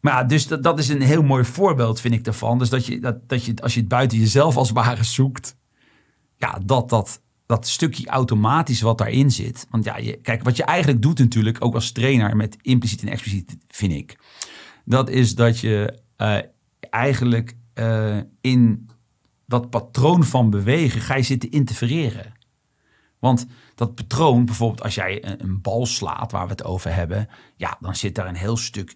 [0.00, 2.58] maar dus dat, dat is een heel mooi voorbeeld, vind ik daarvan.
[2.58, 5.56] Dus dat je, dat, dat je, als je het buiten jezelf als ware zoekt,
[6.36, 9.66] ja, dat, dat, dat stukje automatisch wat daarin zit.
[9.70, 13.08] Want ja, je, kijk, wat je eigenlijk doet natuurlijk, ook als trainer met impliciet en
[13.08, 14.18] expliciet, vind ik.
[14.84, 16.38] Dat is dat je eh,
[16.90, 18.88] eigenlijk eh, in
[19.46, 22.32] dat patroon van bewegen ga je zitten interfereren.
[23.18, 27.28] Want dat patroon, bijvoorbeeld als jij een, een bal slaat, waar we het over hebben,
[27.56, 28.94] ja, dan zit daar een heel stuk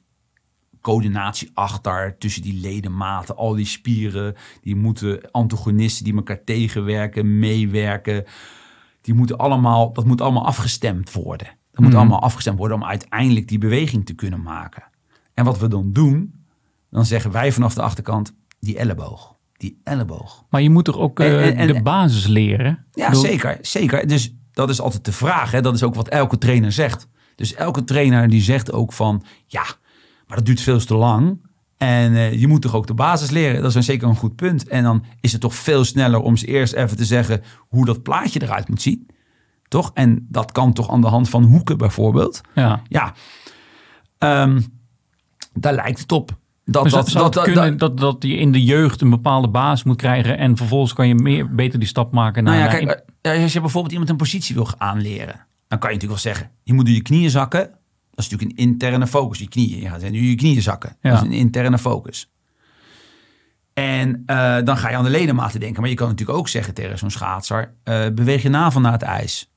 [0.81, 8.25] coördinatie achter tussen die ledematen, al die spieren, die moeten antagonisten die elkaar tegenwerken, meewerken.
[9.01, 11.47] Die moeten allemaal, dat moet allemaal afgestemd worden.
[11.71, 11.99] Dat moet Mhm.
[11.99, 14.83] allemaal afgestemd worden om uiteindelijk die beweging te kunnen maken.
[15.35, 16.35] En wat we dan doen,
[16.91, 19.37] dan zeggen wij vanaf de achterkant die elleboog.
[19.57, 20.45] Die elleboog.
[20.51, 22.87] Maar je moet toch ook eh, En- en- de basis leren?
[22.93, 24.07] Ja, zeker, zeker.
[24.09, 25.51] Dus dat is altijd de vraag.
[25.51, 25.61] Hè?
[25.61, 27.09] Dat is ook wat elke trainer zegt.
[27.35, 29.25] Dus elke trainer die zegt ook van...
[29.47, 29.65] ja,
[30.27, 31.47] maar dat duurt veel te lang.
[31.77, 33.61] En eh, je moet toch ook de basis leren.
[33.61, 34.69] Dat is een, zeker een goed punt.
[34.69, 37.43] En dan is het toch veel sneller om ze eerst even te zeggen...
[37.59, 39.09] hoe dat plaatje eruit moet zien.
[39.69, 39.91] Toch?
[39.95, 42.41] En dat kan toch aan de hand van hoeken bijvoorbeeld.
[42.55, 42.83] Ja.
[42.89, 43.15] Ja,
[44.19, 44.61] Ehm,
[45.53, 46.38] daar lijkt het op.
[46.71, 49.85] Dat, Dus dat, dat, zou kunnen dat, dat je in de jeugd een bepaalde basis
[49.85, 52.55] moet krijgen en vervolgens kan je meer, beter die stap maken naar...
[52.55, 55.91] Nou ja, naar- kijk, eh, als je bijvoorbeeld iemand een positie wil aanleren, dan kan
[55.91, 57.61] je natuurlijk wel zeggen, je moet door je knieën zakken.
[58.11, 59.81] Dat is natuurlijk een interne focus, je knieën.
[59.81, 60.97] Je gaat nu je knieën zakken.
[61.01, 61.11] Ja.
[61.11, 62.31] Dat is een interne focus.
[63.75, 65.81] En eh, dan ga je aan de ledematen denken.
[65.81, 69.03] Maar je kan natuurlijk ook zeggen tegen zo'n schaatser, eh, beweeg je navel naar het
[69.03, 69.51] ijs.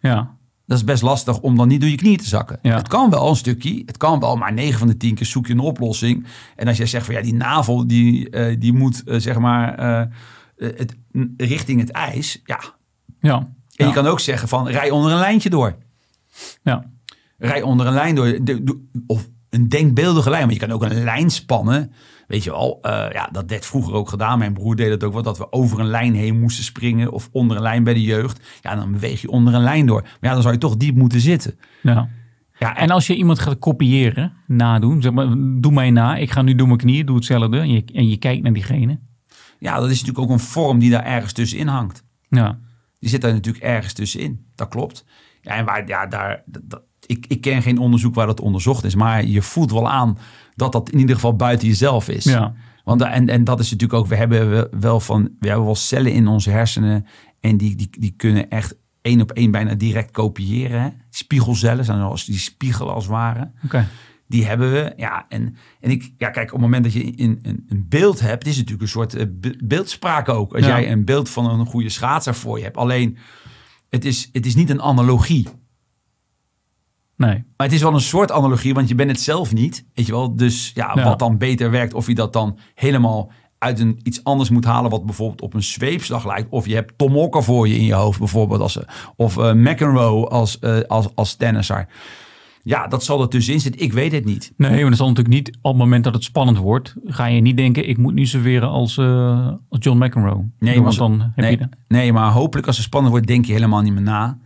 [0.00, 0.40] ja.
[0.66, 2.58] Dat is best lastig om dan niet door je knieën te zakken.
[2.62, 2.76] Ja.
[2.76, 5.46] Het kan wel een stukje, het kan wel, maar 9 van de 10 keer zoek
[5.46, 6.26] je een oplossing.
[6.56, 9.74] En als jij zegt van ja, die navel die, eh, die moet eh, zeg maar
[9.74, 10.06] eh,
[10.76, 10.96] het,
[11.36, 12.40] richting het ijs.
[12.44, 12.60] Ja,
[13.20, 13.36] Ja.
[13.38, 13.86] en ja.
[13.86, 15.76] je kan ook zeggen van rij onder een lijntje door.
[16.62, 16.90] ja.
[17.38, 18.26] Rij onder een lijn door.
[18.26, 20.44] De- de- Of een denkbeeldige lijn.
[20.44, 21.92] Maar je kan ook een lijn spannen.
[22.26, 24.38] Weet je wel, eh, ja, dat werd vroeger ook gedaan.
[24.38, 25.22] Mijn broer deed het ook wel.
[25.22, 27.12] Dat we over een lijn heen moesten springen.
[27.12, 28.58] Of onder een lijn bij de jeugd.
[28.60, 30.00] Ja, dan beweeg je onder een lijn door.
[30.02, 31.58] Maar ja, dan zou je toch diep moeten zitten.
[31.82, 32.08] ja.
[32.58, 35.26] Ja, En als je iemand gaat kopiëren, nadoen, zeg maar,
[35.60, 38.16] doe mij na, ik ga nu door mijn knieën, doe hetzelfde en je, en je
[38.16, 38.98] kijkt naar diegene.
[39.58, 42.04] ja, dat is natuurlijk ook een vorm die daar ergens tussenin hangt.
[42.28, 42.58] Ja.
[42.98, 44.46] Die zit daar natuurlijk ergens tussenin.
[44.54, 45.04] Dat klopt.
[45.40, 48.94] Ja, en waar, ja, daar, dat- ik, ik ken geen onderzoek waar dat onderzocht is.
[48.94, 50.18] Maar je voelt wel aan
[50.54, 52.24] dat dat in ieder geval buiten jezelf is.
[52.24, 52.54] Ja.
[52.84, 55.74] Want en, en dat is natuurlijk ook, we hebben we- wel van, we hebben wel
[55.74, 57.06] cellen in onze hersenen.
[57.40, 60.82] En die, die, die kunnen echt één op één bijna direct kopiëren.
[60.82, 60.88] Hè?
[61.10, 63.50] Spiegelcellen zijn als die spiegelen als het ware.
[64.28, 64.92] Die hebben we.
[64.96, 68.20] Ja, en, en ik, ja, kijk, op het moment dat je een, een, een beeld
[68.20, 70.52] hebt, het is natuurlijk een soort eh, be- beeldspraak ook.
[70.54, 70.80] Als Ja.
[70.80, 72.76] jij een beeld van een goede schaatser voor je hebt.
[72.76, 73.18] Alleen,
[73.90, 75.48] het is, het is niet een analogie.
[77.28, 77.44] Nee.
[77.56, 79.84] Maar het is wel een soort analogie, want je bent het zelf niet.
[79.94, 80.36] Weet je wel?
[80.36, 81.04] Dus ja, Ja.
[81.04, 84.90] wat dan beter werkt, of je dat dan helemaal uit een, iets anders moet halen,
[84.90, 86.50] wat bijvoorbeeld op een zweepslag lijkt.
[86.50, 88.60] Of je hebt Tom Walker voor je in je hoofd, bijvoorbeeld.
[88.60, 88.78] Als,
[89.16, 91.86] of eh McEnroe als, eh, als, als tennisser.
[92.64, 93.80] Ja, dat zal er tussenin zitten.
[93.82, 94.52] Ik weet het niet.
[94.56, 97.40] Nee, maar dat zal natuurlijk niet op het moment dat het spannend wordt, ga je
[97.40, 100.44] niet denken, ik moet nu serveren als, eh, als John McEnroe.
[100.58, 103.44] Nee, want dan heb Nee, je de, nee, maar hopelijk als het spannend wordt, denk
[103.44, 104.38] je helemaal niet meer na.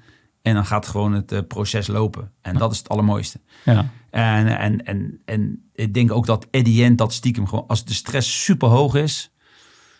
[0.46, 2.32] En dan gaat gewoon het eh, proces lopen.
[2.40, 3.40] En dat is het allermooiste.
[3.64, 3.90] ja.
[4.10, 7.94] En, en, en, en ik denk ook dat Eddie End dat stiekem gewoon, als de
[7.94, 9.32] stress super hoog is,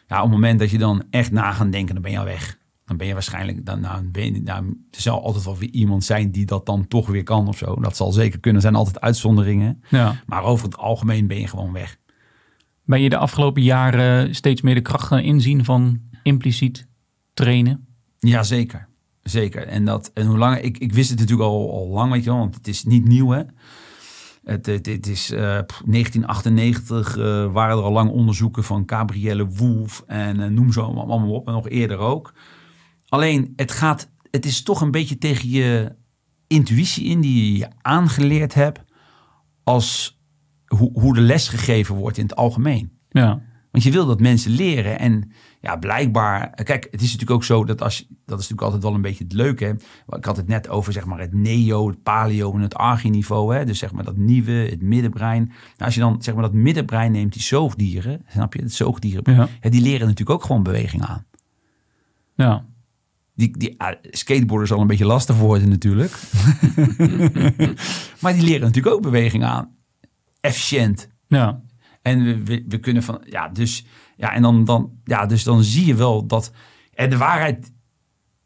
[0.09, 2.25] ja, op het moment dat je dan echt na gaat denken, dan ben je al
[2.25, 2.59] weg.
[2.85, 6.05] Dan ben je waarschijnlijk, dan, nou, ben je, nou, er zal altijd wel weer iemand
[6.05, 7.75] zijn die dat dan toch weer kan of zo.
[7.75, 9.83] Dat zal zeker kunnen, er zijn altijd uitzonderingen.
[9.89, 10.23] ja.
[10.27, 11.97] Maar over het algemeen ben je gewoon weg.
[12.85, 16.87] Ben je de afgelopen jaren steeds meer de kracht gaan inzien van impliciet
[17.35, 17.87] trainen?
[18.19, 18.89] Jazeker.
[19.29, 19.67] Zeker.
[19.67, 22.31] En, dat, en hoe lang, ik, ik wist het natuurlijk al, al lang, weet je
[22.31, 23.43] wel, want het is niet nieuw, hè.
[24.45, 30.05] Het, het, is eh, pff, 1998 eh, waren er al lang onderzoeken van Gabrielle Wolf
[30.07, 32.35] en eh, noem zo allemaal op, en nog eerder ook.
[33.09, 35.95] Alleen, het gaat, het is toch een beetje tegen je
[36.47, 38.85] intuïtie in die je aangeleerd hebt
[39.65, 40.21] als
[40.67, 42.99] hoe, hoe de les gegeven wordt in het algemeen.
[43.09, 43.43] Ja,
[43.77, 44.99] Want je wil dat mensen leren.
[44.99, 46.51] En ja, blijkbaar.
[46.51, 48.07] Kijk, het is natuurlijk ook zo dat als.
[48.09, 49.65] Dat is natuurlijk altijd wel een beetje het leuke.
[49.65, 49.73] Hè?
[50.17, 53.55] Ik had het net over zeg maar het neo, het paleo en het archi-niveau.
[53.55, 53.65] Hè?
[53.65, 55.45] Dus zeg maar dat nieuwe, het middenbrein.
[55.45, 58.25] Nou, als je dan zeg maar dat middenbrein neemt, die zoogdieren.
[58.29, 58.63] Snap je?
[58.63, 59.35] Het zoogdieren.
[59.35, 59.49] Ja.
[59.61, 61.27] Ja, die leren natuurlijk ook gewoon beweging aan.
[62.35, 62.65] ja.
[63.35, 66.11] Die, die ah, skateboarders al een beetje lastig worden natuurlijk.
[68.21, 69.77] maar die leren natuurlijk ook beweging aan.
[70.41, 71.09] Efficiënt.
[71.29, 71.65] ja.
[72.07, 73.85] En we, we, kunnen van, ja, dus,
[74.17, 76.53] ja, en dan, dan, ja, dus dan zie je wel dat,
[76.95, 77.73] en de waarheid,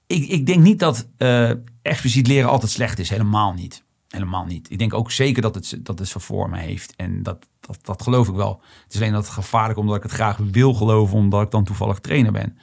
[0.07, 1.51] ik, ik denk niet dat eh,
[1.83, 3.85] expliciet leren altijd slecht is, helemaal niet.
[4.09, 4.71] Helemaal niet.
[4.71, 6.97] Ik denk ook zeker dat het, dat het zijn vormen heeft.
[6.97, 8.63] En dat, dat, dat geloof ik wel.
[8.85, 11.65] Het is alleen dat het gevaarlijk omdat ik het graag wil geloven, omdat ik dan
[11.65, 12.59] toevallig trainer ben.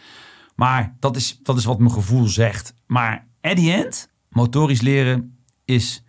[0.56, 2.74] Maar dat is, dat is wat mijn gevoel zegt.
[2.86, 6.04] Maar at the end, motorisch leren is,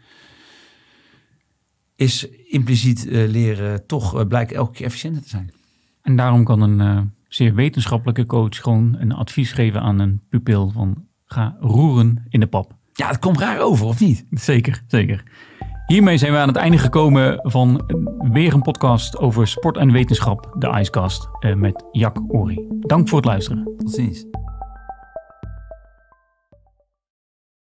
[1.98, 5.50] is impliciet eh, leren toch uh, blijkt elke keer efficiënter te zijn.
[6.02, 10.70] En daarom kan een eh, zeer wetenschappelijke coach gewoon een advies geven aan een pupil
[10.70, 12.76] van ga roeren in de pap.
[12.92, 14.26] Ja, het komt raar over, of niet?
[14.30, 15.22] Zeker, zeker.
[15.86, 17.82] Hiermee zijn we aan het einde gekomen van
[18.32, 22.66] weer een podcast over sport en wetenschap, de Icecast, eh, met Jack Ori.
[22.80, 23.74] Dank voor het luisteren.
[23.76, 24.24] Tot ziens.